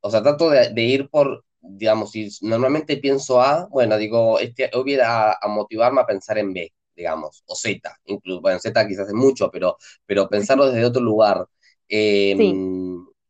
o 0.00 0.10
sea, 0.10 0.22
trato 0.22 0.50
de, 0.50 0.70
de 0.72 0.82
ir 0.82 1.08
por, 1.10 1.44
digamos, 1.60 2.12
si 2.12 2.28
normalmente 2.42 2.96
pienso 2.98 3.40
A, 3.42 3.66
bueno, 3.70 3.96
digo, 3.98 4.38
este, 4.38 4.70
hoy 4.74 4.82
voy 4.82 4.94
a, 5.00 5.32
a 5.32 5.48
motivarme 5.48 6.00
a 6.00 6.06
pensar 6.06 6.38
en 6.38 6.52
B, 6.52 6.72
digamos, 6.96 7.42
o 7.46 7.54
Z, 7.56 7.80
incluso, 8.06 8.40
bueno, 8.40 8.58
Z 8.60 8.86
quizás 8.88 9.08
es 9.08 9.14
mucho, 9.14 9.50
pero, 9.50 9.76
pero 10.06 10.28
pensarlo 10.28 10.66
desde 10.70 10.84
otro 10.86 11.02
lugar. 11.02 11.46
Eh, 11.88 12.36
Sí, 12.36 12.64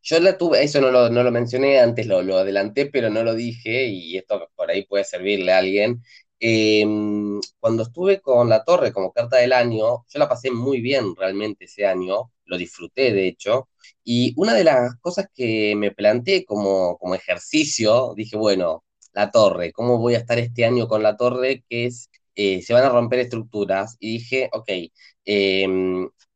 yo 0.03 0.21
la 0.21 0.39
tuve, 0.39 0.63
eso 0.63 0.81
no 0.81 0.91
lo, 0.91 1.11
no 1.11 1.23
lo 1.23 1.31
mencioné 1.31 1.81
antes, 1.81 2.07
lo, 2.07 2.23
lo 2.23 2.39
adelanté, 2.39 2.87
pero 2.87 3.11
no 3.11 3.23
lo 3.23 3.35
dije, 3.35 3.87
y 3.89 4.17
esto 4.17 4.51
por 4.57 4.71
ahí 4.71 4.85
puede 4.87 5.05
servirle 5.05 5.53
a 5.53 5.59
alguien. 5.59 6.03
Eh, 6.41 6.85
cuando 7.61 7.83
estuve 7.83 8.21
con 8.21 8.49
La 8.49 8.65
Torre 8.65 8.93
como 8.93 9.13
carta 9.13 9.39
del 9.39 9.53
año, 9.53 10.05
yo 10.09 10.19
la 10.19 10.29
pasé 10.29 10.51
muy 10.51 10.81
bien 10.81 11.15
realmente 11.17 11.65
ese 11.65 11.87
año, 11.87 12.33
lo 12.45 12.57
disfruté 12.59 13.13
de 13.13 13.27
hecho, 13.29 13.69
y 14.05 14.33
una 14.37 14.55
de 14.55 14.65
las 14.65 14.97
cosas 15.01 15.27
que 15.35 15.75
me 15.77 15.91
planteé 15.93 16.45
como, 16.45 16.97
como 16.99 17.15
ejercicio, 17.15 18.15
dije, 18.17 18.37
bueno, 18.37 18.85
La 19.13 19.31
Torre, 19.31 19.73
¿cómo 19.73 19.99
voy 19.99 20.15
a 20.15 20.19
estar 20.19 20.39
este 20.39 20.65
año 20.65 20.89
con 20.89 21.03
La 21.03 21.17
Torre? 21.17 21.65
Que 21.69 21.87
es, 21.87 22.11
eh, 22.35 22.63
se 22.63 22.73
van 22.73 22.85
a 22.85 22.89
romper 22.91 23.19
estructuras, 23.21 23.97
y 24.01 24.13
dije, 24.19 24.49
ok, 24.53 24.69
eh, 25.25 25.67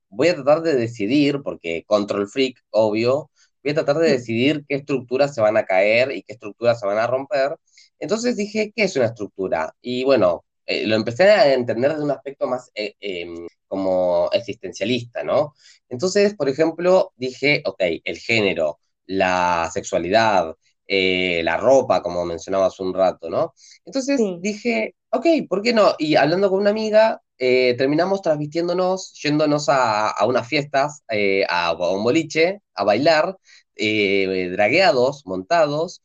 voy 0.09 0.29
a 0.29 0.35
tratar 0.35 0.63
de 0.63 0.75
decidir, 0.75 1.41
porque 1.43 1.85
control 1.87 2.29
freak, 2.29 2.59
obvio, 2.71 3.31
voy 3.63 3.73
a 3.73 3.75
tratar 3.75 3.99
de 3.99 4.11
decidir 4.11 4.65
qué 4.69 4.77
estructuras 4.77 5.35
se 5.35 5.41
van 5.41 5.57
a 5.57 5.65
caer 5.65 6.13
y 6.13 6.23
qué 6.23 6.35
estructuras 6.35 6.81
se 6.81 6.87
van 6.87 6.99
a 6.99 7.07
romper. 7.07 7.57
Entonces 7.99 8.37
dije, 8.37 8.73
¿qué 8.75 8.85
es 8.85 8.97
una 8.97 9.07
estructura? 9.07 9.75
Y 9.81 10.05
bueno, 10.05 10.45
eh, 10.67 10.87
lo 10.87 10.97
empecé 10.97 11.25
a 11.31 11.53
entender 11.55 11.93
desde 11.93 12.05
un 12.05 12.11
aspecto 12.11 12.47
más 12.47 12.71
eh, 12.75 12.95
eh, 13.01 13.27
como 13.69 14.29
existencialista, 14.33 15.23
¿no? 15.25 15.55
Entonces, 15.89 16.35
por 16.35 16.49
ejemplo, 16.49 17.13
dije, 17.17 17.63
ok, 17.67 17.83
el 18.05 18.19
género, 18.19 18.79
la 19.07 19.71
sexualidad, 19.73 20.55
eh, 20.87 21.43
la 21.45 21.57
ropa, 21.57 22.03
como 22.03 22.25
mencionaba 22.25 22.67
hace 22.67 22.83
un 22.83 22.93
rato, 22.95 23.31
¿no? 23.31 23.55
Entonces 23.85 24.19
sí. 24.19 24.39
dije, 24.41 24.95
ok, 25.13 25.27
¿por 25.49 25.63
qué 25.63 25.73
no? 25.73 25.95
Y 25.99 26.17
hablando 26.17 26.51
con 26.51 26.61
una 26.61 26.71
amiga, 26.71 27.23
eh, 27.39 27.75
terminamos 27.77 28.23
transmitiéndonos, 28.23 29.15
yéndonos 29.23 29.69
a, 29.69 30.11
a 30.11 30.27
unas 30.27 30.49
fiestas, 30.49 31.03
eh, 31.11 31.45
a, 31.49 31.69
a 31.69 31.91
un 31.91 32.05
boliche, 32.05 32.61
a 32.75 32.85
bailar, 32.85 33.39
eh, 33.77 34.51
dragueados, 34.53 35.27
montados, 35.27 36.03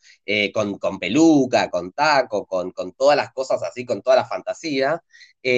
con, 0.53 0.77
con 0.79 0.99
peluca, 0.99 1.69
con 1.69 1.91
taco, 1.93 2.45
con, 2.45 2.71
con 2.71 2.93
todas 2.93 3.17
las 3.17 3.31
cosas 3.33 3.63
así, 3.63 3.85
con 3.85 4.01
toda 4.01 4.17
la 4.17 4.25
fantasía. 4.25 5.03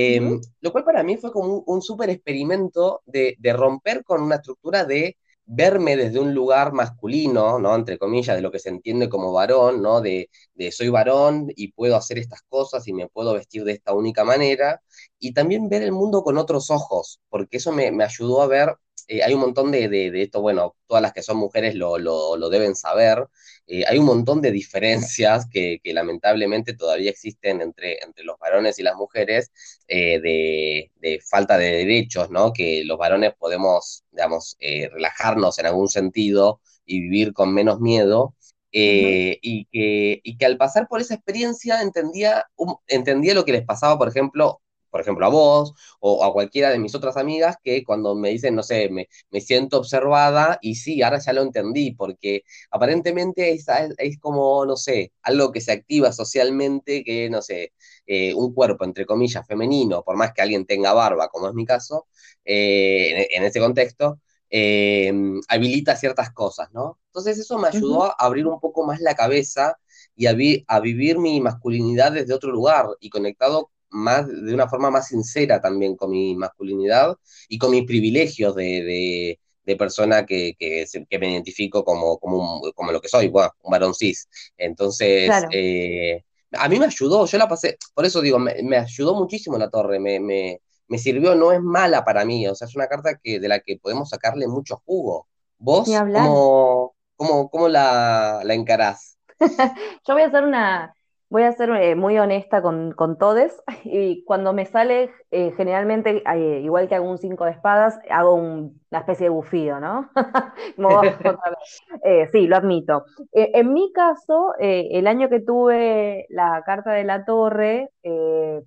Ujú, 0.08 0.42
lo 0.62 0.72
cual 0.72 0.84
para 0.86 1.04
mí 1.04 1.18
fue 1.18 1.32
como 1.32 1.56
un, 1.58 1.64
un 1.68 1.82
súper 1.82 2.10
experimento 2.10 3.02
de, 3.06 3.36
de 3.40 3.54
romper 3.54 4.04
con 4.04 4.22
una 4.24 4.36
estructura 4.38 4.86
de 4.86 5.18
verme 5.52 5.96
desde 5.98 6.20
un 6.20 6.34
lugar 6.34 6.74
masculino, 6.74 7.60
¿no? 7.60 7.76
Entre 7.76 7.98
comillas, 7.98 8.36
de 8.36 8.42
lo 8.42 8.52
que 8.52 8.60
se 8.60 8.70
entiende 8.70 9.10
como 9.10 9.34
varón, 9.34 9.82
¿no? 9.82 10.02
De, 10.02 10.30
de 10.54 10.72
soy 10.72 10.90
varón 10.90 11.48
y 11.56 11.72
puedo 11.72 11.96
hacer 11.96 12.20
estas 12.20 12.42
cosas 12.50 12.88
y 12.88 12.94
me 12.94 13.08
puedo 13.10 13.34
vestir 13.34 13.64
de 13.64 13.74
esta 13.74 13.94
única 13.94 14.24
manera, 14.24 14.82
y 15.20 15.34
también 15.34 15.70
ver 15.70 15.84
el 15.84 15.92
mundo 15.92 16.24
con 16.24 16.38
otros 16.38 16.70
ojos, 16.70 17.20
porque 17.30 17.58
eso 17.58 17.72
me, 17.72 17.92
me 17.92 18.04
ayudó 18.04 18.42
a 18.42 18.48
ver, 18.48 18.76
eh, 19.10 19.24
hay 19.24 19.34
un 19.34 19.42
montón 19.42 19.72
de, 19.72 19.90
de, 19.90 20.12
de, 20.12 20.22
esto, 20.22 20.40
bueno, 20.40 20.76
todas 20.86 21.02
las 21.02 21.14
que 21.14 21.24
son 21.24 21.38
mujeres 21.38 21.74
lo, 21.74 21.98
lo, 21.98 22.38
lo 22.38 22.50
deben 22.50 22.76
saber, 22.76 23.26
eh, 23.66 23.84
hay 23.88 23.98
un 23.98 24.06
montón 24.06 24.40
de 24.40 24.52
diferencias 24.52 25.48
que, 25.50 25.80
que, 25.84 25.94
lamentablemente 25.94 26.76
todavía 26.76 27.10
existen 27.10 27.62
entre, 27.62 27.98
entre 28.04 28.24
los 28.24 28.38
varones 28.38 28.78
y 28.78 28.84
las 28.84 28.96
mujeres, 28.96 29.52
eh, 29.88 30.20
de, 30.22 30.92
de, 30.98 31.20
falta 31.28 31.58
de 31.58 31.72
derechos, 31.72 32.30
¿no? 32.30 32.54
Que 32.54 32.84
los 32.86 33.00
varones 33.00 33.34
podemos, 33.40 34.04
digamos, 34.12 34.56
relajarnos 34.60 35.58
en 35.58 35.66
algún 35.66 35.90
sentido 35.90 36.62
y 36.86 37.02
vivir 37.02 37.34
con 37.34 37.52
menos 37.54 37.80
miedo. 37.80 38.36
y, 38.72 39.66
que, 39.72 40.22
y, 40.24 40.38
que, 40.38 40.46
al 40.46 40.58
pasar 40.58 40.88
por 40.88 41.02
esa 41.02 41.16
experiencia 41.16 41.82
entendía, 41.82 42.46
um, 42.58 42.76
entendía 42.88 43.34
lo 43.34 43.44
que 43.46 43.54
les 43.54 43.66
pasaba, 43.66 43.98
por 43.98 44.08
ejemplo, 44.10 44.62
por 44.90 45.02
ejemplo, 45.02 45.26
a 45.26 45.30
vos 45.30 45.74
o 46.00 46.24
a 46.24 46.34
cualquiera 46.34 46.70
de 46.70 46.80
mis 46.80 46.96
otras 46.96 47.18
amigas 47.18 47.58
que 47.64 47.84
cuando 47.84 48.16
me 48.16 48.30
dicen, 48.30 48.56
no 48.56 48.64
sé, 48.64 48.90
me, 48.90 49.08
me 49.32 49.42
siento 49.42 49.78
observada 49.78 50.60
y 50.62 50.76
sí, 50.76 51.02
ahora 51.02 51.20
ya 51.20 51.34
lo 51.34 51.42
entendí, 51.42 51.92
porque 51.92 52.44
aparentemente 52.72 53.52
es, 53.52 53.66
es, 53.98 54.20
como, 54.20 54.66
no 54.66 54.76
sé, 54.78 55.14
algo 55.22 55.52
que 55.52 55.62
se 55.62 55.72
activa 55.72 56.12
socialmente, 56.12 57.04
que, 57.04 57.30
no 57.30 57.42
sé, 57.42 57.74
eh, 58.06 58.34
un 58.34 58.54
cuerpo, 58.54 58.86
entre 58.86 59.06
comillas, 59.06 59.46
femenino, 59.48 60.04
por 60.04 60.16
más 60.16 60.34
que 60.34 60.42
alguien 60.42 60.66
tenga 60.66 60.94
barba, 60.94 61.30
como 61.30 61.48
es 61.48 61.54
mi 61.54 61.66
caso, 61.66 62.08
eh, 62.46 63.28
en, 63.30 63.44
en, 63.44 63.44
ese 63.44 63.60
contexto, 63.60 64.20
eh, 64.50 65.12
habilita 65.48 65.96
ciertas 65.96 66.32
cosas, 66.32 66.70
¿no? 66.74 67.00
Entonces 67.08 67.38
eso 67.40 67.58
me 67.58 67.68
ayudó 67.68 68.06
a 68.06 68.16
abrir 68.18 68.48
un 68.48 68.60
poco 68.60 68.86
más 68.86 69.00
la 69.00 69.16
cabeza 69.16 69.78
y 70.16 70.28
a, 70.28 70.34
vi 70.34 70.64
a 70.68 70.80
vivir 70.80 71.20
mi 71.20 71.40
masculinidad 71.42 72.12
desde 72.12 72.34
otro 72.34 72.52
lugar 72.52 72.88
y 73.00 73.10
conectado 73.10 73.72
más, 73.92 74.28
de 74.28 74.54
una 74.54 74.68
forma 74.70 74.92
más 74.92 75.08
sincera 75.08 75.62
también 75.62 75.96
con 75.96 76.12
mi 76.12 76.36
masculinidad 76.36 77.16
y 77.48 77.58
con 77.58 77.72
mis 77.72 77.86
privilegios 77.86 78.56
de, 78.56 78.64
de, 78.84 79.40
de 79.66 79.76
persona 79.76 80.26
que, 80.26 80.56
que, 80.58 80.86
que, 81.10 81.20
me 81.20 81.32
identifico 81.32 81.84
como, 81.84 82.18
como, 82.20 82.62
un, 82.62 82.72
como, 82.74 82.92
lo 82.92 83.02
que 83.02 83.08
soy, 83.10 83.28
bueno, 83.30 83.52
un 83.64 83.72
varón 83.72 83.94
cis. 83.94 84.28
Entonces, 84.58 85.26
Claro. 85.26 85.48
eh, 85.52 86.24
a 86.54 86.68
mí 86.68 86.80
me 86.80 86.86
ayudó, 86.86 87.26
yo 87.26 87.38
la 87.38 87.48
pasé, 87.48 87.78
por 87.94 88.06
eso 88.06 88.22
digo, 88.22 88.40
me, 88.40 88.56
me 88.64 88.78
ayudó 88.78 89.16
muchísimo 89.16 89.58
la 89.58 89.70
torre, 89.70 90.00
me, 90.00 90.20
me, 90.20 90.62
me, 90.88 90.98
sirvió, 90.98 91.36
no 91.36 91.52
es 91.52 91.62
mala 91.62 92.04
para 92.04 92.26
mí, 92.26 92.48
o 92.48 92.56
sea, 92.56 92.68
es 92.68 92.76
una 92.76 92.88
carta 92.88 93.18
que, 93.22 93.40
de 93.40 93.48
la 93.48 93.60
que 93.60 93.78
podemos 93.78 94.10
sacarle 94.10 94.48
mucho 94.48 94.82
jugo. 94.86 95.28
¿Vos 95.60 95.90
cómo, 96.14 96.96
cómo, 97.16 97.50
cómo 97.50 97.68
la, 97.68 98.42
la 98.44 98.54
encarás? 98.54 99.18
Yo 100.08 100.14
voy 100.14 100.24
a 100.24 100.28
hacer 100.28 100.44
una, 100.44 100.94
voy 101.30 101.44
a 101.44 101.52
ser 101.54 101.70
eh, 101.72 101.96
muy 101.96 102.18
honesta 102.18 102.62
con, 102.62 102.92
con 102.94 103.18
todes 103.18 103.62
y 103.84 104.24
cuando 104.26 104.54
me 104.54 104.66
sale, 104.66 105.12
eh, 105.32 105.54
generalmente, 105.58 106.24
eh, 106.34 106.62
igual 106.64 106.88
que 106.88 106.96
hago 106.96 107.10
un 107.10 107.18
cinco 107.18 107.46
de 107.46 107.52
espadas, 107.52 108.00
hago 108.10 108.34
un- 108.36 108.80
una 108.92 109.00
especie 109.02 109.26
de 109.26 109.30
bufido, 109.30 109.80
¿no? 109.80 110.10
Otra 111.24 111.52
vez. 111.52 112.30
Sí, 112.32 112.48
lo 112.48 112.58
admito. 112.58 113.06
En 113.34 113.74
mi 113.74 113.92
caso, 113.94 114.54
el 114.60 115.08
año 115.08 115.30
que 115.30 115.40
tuve 115.40 116.26
la 116.30 116.64
carta 116.66 116.92
de 116.92 117.04
la 117.04 117.26
torre 117.26 117.90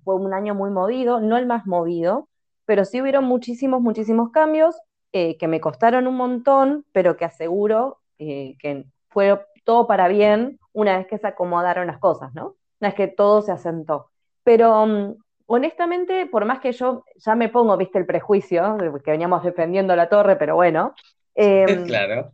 fue 0.03 0.15
un 0.15 0.33
año 0.33 0.55
muy 0.55 0.69
movido, 0.71 1.19
no 1.19 1.37
el 1.37 1.45
más 1.47 1.65
movido, 1.65 2.29
pero 2.65 2.85
sí 2.85 3.01
hubieron 3.01 3.25
muchísimos, 3.25 3.81
muchísimos 3.81 4.31
cambios. 4.31 4.75
que 5.11 5.47
me 5.47 5.61
costaron 5.61 6.07
un 6.07 6.15
montón, 6.17 6.85
pero 6.91 7.17
que 7.17 7.25
aseguro 7.25 7.99
que 8.17 8.85
fue 9.09 9.39
todo 9.63 9.87
para 9.87 10.07
bien 10.07 10.59
una 10.73 10.97
vez 10.97 11.07
que 11.07 11.17
se 11.17 11.27
acomodaron 11.27 11.87
las 11.87 11.99
cosas, 11.99 12.33
¿no? 12.33 12.55
Una 12.79 12.89
vez 12.89 12.95
que 12.95 13.07
todo 13.07 13.41
se 13.41 13.51
asentó. 13.51 14.09
Pero 14.43 14.85
mm, 14.85 15.15
honestamente, 15.45 16.25
por 16.25 16.45
más 16.45 16.59
que 16.59 16.71
yo 16.71 17.05
ya 17.15 17.35
me 17.35 17.49
pongo, 17.49 17.77
viste, 17.77 17.99
el 17.99 18.05
prejuicio, 18.05 18.77
que 19.03 19.11
veníamos 19.11 19.43
defendiendo 19.43 19.95
la 19.95 20.09
torre, 20.09 20.35
pero 20.35 20.55
bueno. 20.55 20.93
Em, 21.35 21.65
claro. 21.87 22.31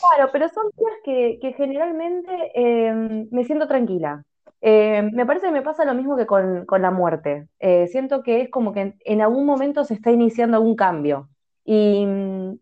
Claro, 0.00 0.30
pero 0.32 0.48
son 0.48 0.70
días 0.76 1.38
que, 1.40 1.54
generalmente 1.56 2.50
em, 2.54 3.28
me 3.30 3.44
siento 3.44 3.68
tranquila. 3.68 4.24
Em, 4.60 5.10
me 5.12 5.24
parece 5.24 5.46
que 5.46 5.52
me 5.52 5.62
pasa 5.62 5.84
lo 5.84 5.94
mismo 5.94 6.16
que 6.16 6.26
con, 6.26 6.66
la 6.68 6.90
muerte. 6.90 7.48
Eh, 7.58 7.86
siento 7.88 8.22
que 8.22 8.42
es 8.42 8.50
como 8.50 8.72
que 8.72 8.94
en, 8.98 9.20
algún 9.20 9.46
momento 9.46 9.84
se 9.84 9.94
está 9.94 10.10
iniciando 10.10 10.56
algún 10.56 10.76
cambio. 10.76 11.28
Y, 11.64 12.06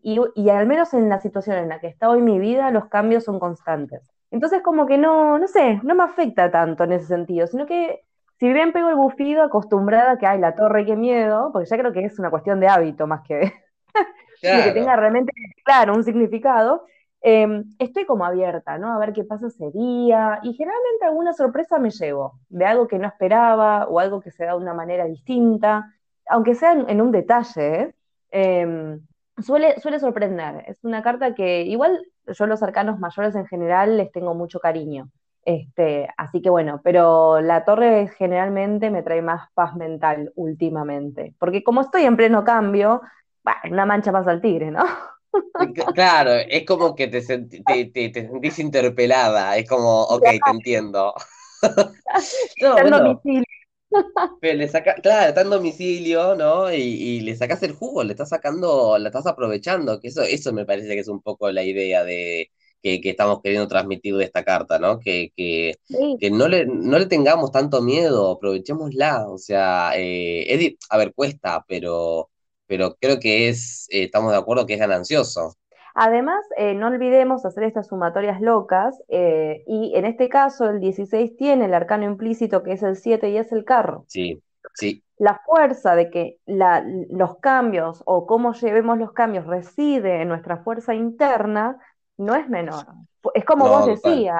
y, 0.03 0.49
al 0.49 0.67
menos 0.67 0.93
en 0.93 1.09
la 1.09 1.19
situación 1.19 1.57
en 1.57 1.69
la 1.69 1.79
que 1.79 1.87
está 1.87 2.09
hoy 2.09 2.21
mi 2.21 2.37
vida, 2.37 2.69
los 2.71 2.87
cambios 2.87 3.23
son 3.23 3.39
constantes. 3.39 4.01
Entonces, 4.31 4.61
como 4.61 4.85
que 4.85 4.97
no, 4.97 5.39
no 5.39 5.47
sé, 5.47 5.79
no 5.83 5.95
me 5.95 6.03
afecta 6.03 6.51
tanto 6.51 6.83
en 6.83 6.91
ese 6.91 7.07
sentido, 7.07 7.47
sino 7.47 7.65
que 7.65 8.01
si 8.39 8.51
bien 8.53 8.71
pego 8.71 8.89
el 8.89 8.95
bufido 8.95 9.43
acostumbrada 9.43 10.11
a 10.11 10.17
que, 10.17 10.25
hay 10.25 10.39
la 10.39 10.55
torre, 10.55 10.85
qué 10.85 10.95
miedo, 10.95 11.49
porque 11.51 11.67
ya 11.69 11.77
creo 11.77 11.91
que 11.91 12.05
es 12.05 12.19
una 12.19 12.29
cuestión 12.29 12.59
de 12.59 12.67
hábito 12.67 13.05
más 13.07 13.21
que, 13.27 13.51
que 14.41 14.71
tenga 14.73 14.95
realmente, 14.95 15.33
claro, 15.65 15.93
un 15.93 16.03
significado, 16.03 16.85
em, 17.21 17.65
estoy 17.79 18.05
como 18.05 18.25
abierta, 18.25 18.77
¿no? 18.77 18.93
A 18.93 18.99
ver 18.99 19.11
qué 19.11 19.23
pasa 19.25 19.47
ese 19.47 19.71
día, 19.71 20.39
y 20.43 20.53
generalmente 20.53 21.05
alguna 21.05 21.33
sorpresa 21.33 21.79
me 21.79 21.89
llevo, 21.89 22.39
de 22.47 22.65
algo 22.65 22.87
que 22.87 22.97
no 22.99 23.07
esperaba, 23.07 23.87
o 23.87 23.99
algo 23.99 24.21
que 24.21 24.31
se 24.31 24.45
da 24.45 24.51
de 24.51 24.57
una 24.59 24.73
manera 24.73 25.05
distinta, 25.05 25.93
aunque 26.27 26.55
sea 26.55 26.73
en, 26.73 27.01
un 27.01 27.11
detalle, 27.11 27.81
¿eh? 27.81 27.95
Em, 28.31 28.99
suele, 29.41 29.79
suele 29.79 29.99
sorprender. 29.99 30.63
Es 30.67 30.83
una 30.83 31.01
carta 31.01 31.35
que 31.35 31.63
igual 31.63 31.99
yo 32.27 32.45
los 32.45 32.63
arcanos 32.63 32.99
mayores 32.99 33.35
en 33.35 33.47
general 33.47 33.97
les 33.97 34.11
tengo 34.11 34.33
mucho 34.33 34.59
cariño. 34.59 35.09
Este, 35.45 36.07
así 36.17 36.41
que 36.41 36.49
bueno, 36.49 36.81
pero 36.83 37.41
la 37.41 37.65
torre 37.65 38.09
generalmente 38.17 38.91
me 38.91 39.01
trae 39.01 39.21
más 39.21 39.49
paz 39.53 39.75
mental 39.75 40.31
últimamente, 40.35 41.33
porque 41.39 41.63
como 41.63 41.81
estoy 41.81 42.03
en 42.03 42.17
pleno 42.17 42.43
cambio, 42.43 43.01
una 43.69 43.85
mancha 43.85 44.11
más 44.11 44.27
al 44.27 44.41
tigre, 44.41 44.69
¿no? 44.69 44.83
Claro, 45.93 46.31
es 46.33 46.65
como 46.65 46.95
que 46.95 47.07
te, 47.07 47.21
te, 47.21 48.13
sentís 48.13 48.59
interpelada, 48.59 49.57
es 49.57 49.67
como, 49.67 50.03
ok, 50.03 50.23
te 50.23 50.51
entiendo. 50.51 51.13
Pero 54.41 54.57
le 54.57 54.67
saca, 54.67 54.95
claro, 54.95 55.29
está 55.29 55.41
en 55.41 55.49
domicilio, 55.49 56.35
¿no? 56.35 56.71
Y, 56.73 57.21
le 57.21 57.35
sacas 57.35 57.63
el 57.63 57.73
jugo, 57.73 58.03
le 58.03 58.13
estás 58.13 58.29
sacando, 58.29 58.97
la 58.97 59.09
estás 59.09 59.27
aprovechando, 59.27 59.99
que 59.99 60.09
eso, 60.09 60.21
eso 60.23 60.53
me 60.53 60.65
parece 60.65 60.89
que 60.89 60.99
es 60.99 61.07
un 61.07 61.21
poco 61.21 61.51
la 61.51 61.63
idea 61.63 62.03
de 62.03 62.51
que, 62.81 63.01
estamos 63.03 63.41
queriendo 63.41 63.67
transmitir 63.67 64.15
de 64.15 64.25
esta 64.25 64.43
carta, 64.43 64.79
¿no? 64.79 64.99
Que, 64.99 65.31
que, 65.35 65.75
no, 66.31 66.47
le, 66.47 66.65
no 66.65 66.99
le 66.99 67.05
tengamos 67.07 67.51
tanto 67.51 67.81
miedo, 67.81 68.31
aprovechémosla, 68.31 69.27
o 69.27 69.37
sea, 69.37 69.91
eh, 69.95 70.77
a 70.89 70.97
ver, 70.97 71.13
cuesta, 71.13 71.65
pero, 71.67 72.29
pero 72.67 72.95
creo 72.99 73.19
que 73.19 73.49
es, 73.49 73.87
eh, 73.89 74.03
estamos 74.03 74.31
de 74.31 74.37
acuerdo 74.37 74.65
que 74.65 74.73
es 74.75 74.79
ganancioso. 74.79 75.55
Además, 76.01 76.45
eh, 76.55 76.75
no 76.75 76.87
olvidemos 76.87 77.45
hacer 77.45 77.65
estas 77.65 77.87
sumatorias 77.87 78.39
locas, 78.39 79.03
eh, 79.09 79.65
y 79.67 79.91
en 79.95 80.05
este 80.05 80.29
caso 80.29 80.69
el 80.69 80.79
16 80.79 81.35
tiene 81.35 81.65
el 81.65 81.73
arcano 81.73 82.05
implícito 82.05 82.63
que 82.63 82.71
es 82.71 82.83
el 82.83 82.95
7 82.95 83.29
y 83.29 83.35
es 83.35 83.51
el 83.51 83.65
carro. 83.65 84.05
Sí, 84.07 84.41
sí. 84.75 85.03
La 85.17 85.41
fuerza 85.45 85.95
de 85.95 86.09
que 86.09 86.37
los 86.45 87.35
cambios 87.39 88.01
o 88.05 88.25
cómo 88.25 88.53
llevemos 88.53 88.97
los 88.97 89.11
cambios 89.11 89.45
reside 89.45 90.21
en 90.21 90.29
nuestra 90.29 90.63
fuerza 90.63 90.95
interna 90.95 91.77
no 92.15 92.33
es 92.33 92.47
menor. 92.47 92.85
Es 93.33 93.43
como 93.43 93.67
vos 93.67 93.85
decías, 93.85 94.39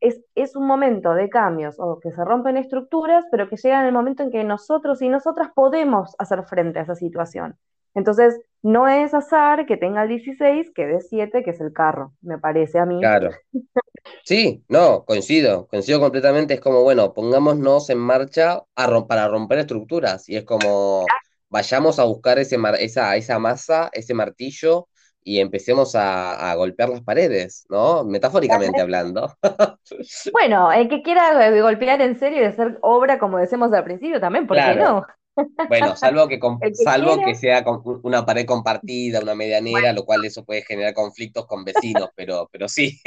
es, 0.00 0.20
es, 0.34 0.56
un 0.56 0.66
momento 0.66 1.14
de 1.14 1.28
cambios 1.28 1.76
o 1.78 2.00
que 2.00 2.10
se 2.10 2.24
rompen 2.24 2.56
estructuras, 2.56 3.24
pero 3.30 3.48
que 3.48 3.54
llega 3.54 3.78
en 3.78 3.86
el 3.86 3.92
momento 3.92 4.24
en 4.24 4.32
que 4.32 4.42
nosotros 4.42 5.00
y 5.02 5.08
nosotras 5.08 5.50
podemos 5.54 6.16
hacer 6.18 6.42
frente 6.42 6.80
a 6.80 6.82
esa 6.82 6.96
situación. 6.96 7.56
Entonces, 7.96 8.38
no 8.62 8.86
es 8.88 9.14
azar 9.14 9.64
que 9.64 9.76
tenga 9.76 10.02
el 10.02 10.10
16, 10.10 10.70
que 10.74 10.86
dé 10.86 11.00
7, 11.00 11.42
que 11.42 11.50
es 11.50 11.60
el 11.60 11.72
carro, 11.72 12.12
me 12.20 12.38
parece 12.38 12.78
a 12.78 12.84
mí. 12.84 13.00
Claro. 13.00 13.30
Sí, 14.22 14.62
no, 14.68 15.04
coincido, 15.04 15.66
coincido 15.66 15.98
completamente. 15.98 16.54
Es 16.54 16.60
como, 16.60 16.82
bueno, 16.82 17.12
pongámonos 17.14 17.88
en 17.90 17.98
marcha 17.98 18.62
para 18.74 19.28
romper 19.28 19.58
estructuras. 19.58 20.28
Y 20.28 20.36
es 20.36 20.44
como, 20.44 21.06
vayamos 21.48 21.98
a 21.98 22.04
buscar 22.04 22.38
ese 22.38 22.56
esa, 22.78 23.16
esa 23.16 23.38
masa, 23.38 23.88
ese 23.92 24.14
martillo, 24.14 24.88
y 25.24 25.40
empecemos 25.40 25.94
a, 25.96 26.54
golpear 26.54 26.90
las 26.90 27.02
paredes, 27.02 27.66
¿no? 27.68 28.04
Metafóricamente 28.04 28.80
hablando. 28.80 29.32
Bueno, 30.32 30.70
el 30.72 30.88
que 30.88 31.02
quiera 31.02 31.48
eh, 31.48 31.62
golpear 31.62 32.00
en 32.00 32.18
serio 32.18 32.42
y 32.42 32.44
hacer 32.44 32.78
obra, 32.82 33.18
como 33.18 33.38
decimos 33.38 33.72
al 33.72 33.84
principio, 33.84 34.20
también, 34.20 34.46
¿por 34.46 34.56
qué 34.56 34.74
no? 34.74 35.04
Bueno, 35.68 35.96
salvo 35.96 36.28
que, 36.28 36.38
salvo 36.74 37.24
que 37.24 37.34
sea 37.34 37.64
una 38.02 38.24
pared 38.24 38.46
compartida, 38.46 39.20
una 39.20 39.34
medianera, 39.34 39.92
lo 39.92 40.04
cual 40.04 40.24
eso 40.24 40.44
puede 40.44 40.62
generar 40.62 40.94
conflictos 40.94 41.46
con 41.46 41.64
vecinos, 41.64 42.10
pero, 42.14 42.48
pero 42.50 42.68
sí. 42.68 43.00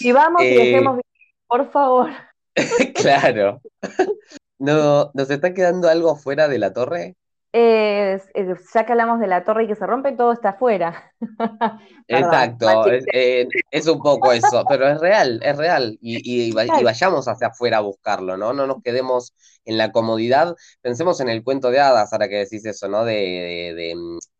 Y 0.00 0.12
vamos 0.12 0.42
y 0.42 0.48
dejemos, 0.48 0.98
eh, 0.98 1.02
por 1.46 1.70
favor. 1.70 2.10
claro. 2.94 3.60
No, 4.56 5.10
¿Nos 5.14 5.28
está 5.30 5.52
quedando 5.52 5.88
algo 5.88 6.16
fuera 6.16 6.46
de 6.48 6.58
la 6.58 6.72
torre? 6.72 7.16
Ya 7.54 8.84
que 8.84 8.92
hablamos 8.92 9.20
de 9.20 9.28
la 9.28 9.44
torre 9.44 9.64
y 9.64 9.66
que 9.68 9.76
se 9.76 9.86
rompe, 9.86 10.12
todo 10.12 10.32
está 10.32 10.50
afuera. 10.50 11.12
Exacto, 12.08 12.90
eh, 13.12 13.46
es, 13.70 13.86
un 13.86 14.02
poco 14.02 14.32
eso, 14.32 14.64
pero 14.68 14.88
es 14.88 15.00
real, 15.00 15.40
es 15.42 15.56
real. 15.56 15.96
Y, 16.00 16.52
vayamos 16.52 17.28
hacia 17.28 17.48
afuera 17.48 17.78
a 17.78 17.80
buscarlo, 17.80 18.36
¿no? 18.36 18.52
No 18.52 18.66
nos 18.66 18.82
quedemos 18.82 19.34
en 19.64 19.78
la 19.78 19.92
comodidad. 19.92 20.56
Pensemos 20.80 21.20
en 21.20 21.28
el 21.28 21.44
cuento 21.44 21.70
de 21.70 21.78
hadas, 21.78 22.12
ahora 22.12 22.28
que 22.28 22.38
decís 22.38 22.66
eso, 22.66 22.88
¿no? 22.88 23.04
De, 23.04 23.72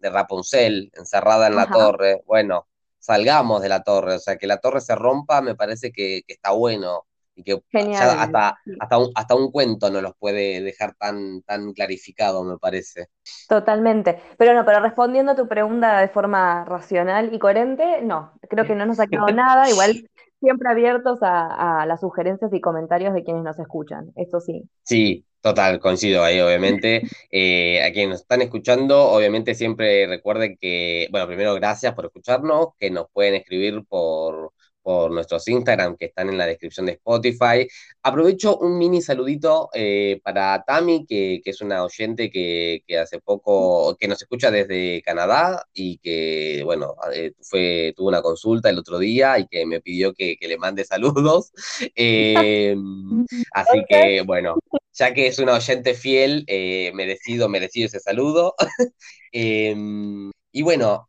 de, 0.00 0.10
Rapunzel, 0.10 0.90
encerrada 0.94 1.46
en 1.46 1.56
la 1.56 1.66
torre. 1.68 2.22
Bueno, 2.26 2.66
salgamos 2.98 3.62
de 3.62 3.68
la 3.68 3.84
torre, 3.84 4.14
o 4.14 4.18
sea, 4.18 4.36
que 4.36 4.48
la 4.48 4.58
torre 4.58 4.80
se 4.80 4.96
rompa, 4.96 5.40
me 5.40 5.54
parece 5.54 5.92
que 5.92 6.22
está 6.26 6.50
bueno 6.50 7.06
y 7.36 7.42
que 7.42 7.60
hasta, 7.72 8.58
hasta, 8.80 8.98
un, 8.98 9.10
hasta 9.14 9.34
un 9.34 9.50
cuento 9.50 9.90
no 9.90 10.00
los 10.00 10.14
puede 10.16 10.62
dejar 10.62 10.94
tan, 10.94 11.42
tan 11.42 11.72
clarificado, 11.72 12.44
me 12.44 12.58
parece. 12.58 13.08
Totalmente. 13.48 14.20
Pero 14.38 14.54
no, 14.54 14.64
pero 14.64 14.80
respondiendo 14.80 15.32
a 15.32 15.36
tu 15.36 15.48
pregunta 15.48 16.00
de 16.00 16.08
forma 16.08 16.64
racional 16.64 17.32
y 17.32 17.38
coherente, 17.38 18.02
no, 18.02 18.32
creo 18.48 18.64
que 18.64 18.74
no 18.74 18.86
nos 18.86 19.00
ha 19.00 19.06
quedado 19.06 19.28
nada, 19.34 19.68
igual 19.68 20.08
siempre 20.40 20.68
abiertos 20.68 21.20
a, 21.22 21.84
las 21.86 22.00
sugerencias 22.00 22.52
y 22.52 22.60
comentarios 22.60 23.14
de 23.14 23.24
quienes 23.24 23.42
nos 23.42 23.58
escuchan, 23.58 24.12
eso 24.16 24.40
sí. 24.40 24.68
Sí, 24.82 25.24
Total, 25.40 25.78
coincido 25.78 26.24
ahí, 26.24 26.40
obviamente. 26.40 27.02
Eh, 27.36 27.82
a 27.82 27.92
quienes 27.92 28.10
nos 28.10 28.20
están 28.20 28.42
escuchando, 28.42 29.10
obviamente 29.10 29.54
siempre 29.56 30.06
recuerden 30.06 30.56
que, 30.58 31.08
bueno, 31.10 31.26
primero 31.26 31.52
gracias 31.54 31.92
por 31.94 32.06
escucharnos, 32.06 32.68
que 32.78 32.90
nos 32.90 33.08
pueden 33.12 33.34
escribir 33.34 33.84
por, 33.86 34.52
por 34.84 35.10
nuestros 35.10 35.48
Instagram 35.48 35.96
que 35.96 36.04
están 36.04 36.28
en 36.28 36.36
la 36.36 36.46
descripción 36.46 36.86
de 36.86 36.92
Spotify. 36.92 37.66
Aprovecho 38.02 38.58
un 38.58 38.76
mini 38.78 39.00
saludito 39.00 39.70
eh, 39.72 40.20
para 40.22 40.62
Tami, 40.62 41.06
que, 41.06 41.40
es 41.42 41.60
una 41.62 41.82
oyente 41.82 42.30
que, 42.30 42.84
hace 43.00 43.18
poco, 43.18 43.96
que 43.98 44.06
nos 44.06 44.20
escucha 44.20 44.50
desde 44.50 45.02
Canadá 45.02 45.64
y 45.72 45.96
que, 45.98 46.60
bueno, 46.64 46.96
eh, 47.14 47.32
fue, 47.40 47.94
tuvo 47.96 48.08
una 48.08 48.20
consulta 48.20 48.68
el 48.68 48.78
otro 48.78 48.98
día 48.98 49.38
y 49.38 49.46
que 49.46 49.64
me 49.64 49.80
pidió 49.80 50.12
que, 50.12 50.36
le 50.38 50.58
mande 50.58 50.84
saludos. 50.84 51.50
Em, 51.96 53.24
así 53.52 53.82
que, 53.88 54.22
bueno, 54.22 54.56
ya 54.92 55.14
que 55.14 55.28
es 55.28 55.38
una 55.38 55.54
oyente 55.54 55.94
fiel, 55.94 56.44
eh, 56.46 56.92
merecido, 56.94 57.48
merecido 57.48 57.86
ese 57.86 58.00
saludo. 58.00 58.54
Em, 59.32 60.30
y 60.52 60.62
bueno, 60.62 61.06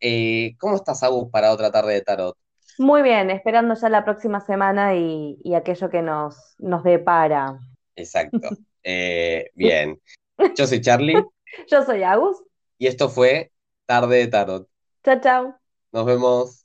¿cómo 0.59 0.77
estás, 0.77 1.03
Agus, 1.03 1.29
para 1.29 1.51
otra 1.51 1.71
tarde 1.71 1.93
de 1.93 2.01
tarot? 2.01 2.37
Muy 2.77 3.01
bien, 3.01 3.29
esperando 3.29 3.73
ya 3.75 3.89
la 3.89 4.03
próxima 4.03 4.41
semana 4.41 4.95
y, 4.95 5.53
aquello 5.55 5.89
que 5.89 6.01
nos, 6.01 6.55
nos 6.59 6.83
depara. 6.83 7.59
Exacto. 7.95 8.49
Eh, 8.87 9.49
bien. 9.55 9.99
Yo 10.55 10.67
soy 10.67 10.79
Charlie. 10.79 11.15
Yo 11.71 11.83
soy 11.83 12.03
Agus. 12.03 12.37
Y 12.77 12.85
esto 12.85 13.09
fue 13.09 13.51
Tarde 13.87 14.17
de 14.17 14.27
Tarot. 14.27 14.69
Chao, 15.03 15.19
chao. 15.19 15.55
Nos 15.91 16.05
vemos. 16.05 16.64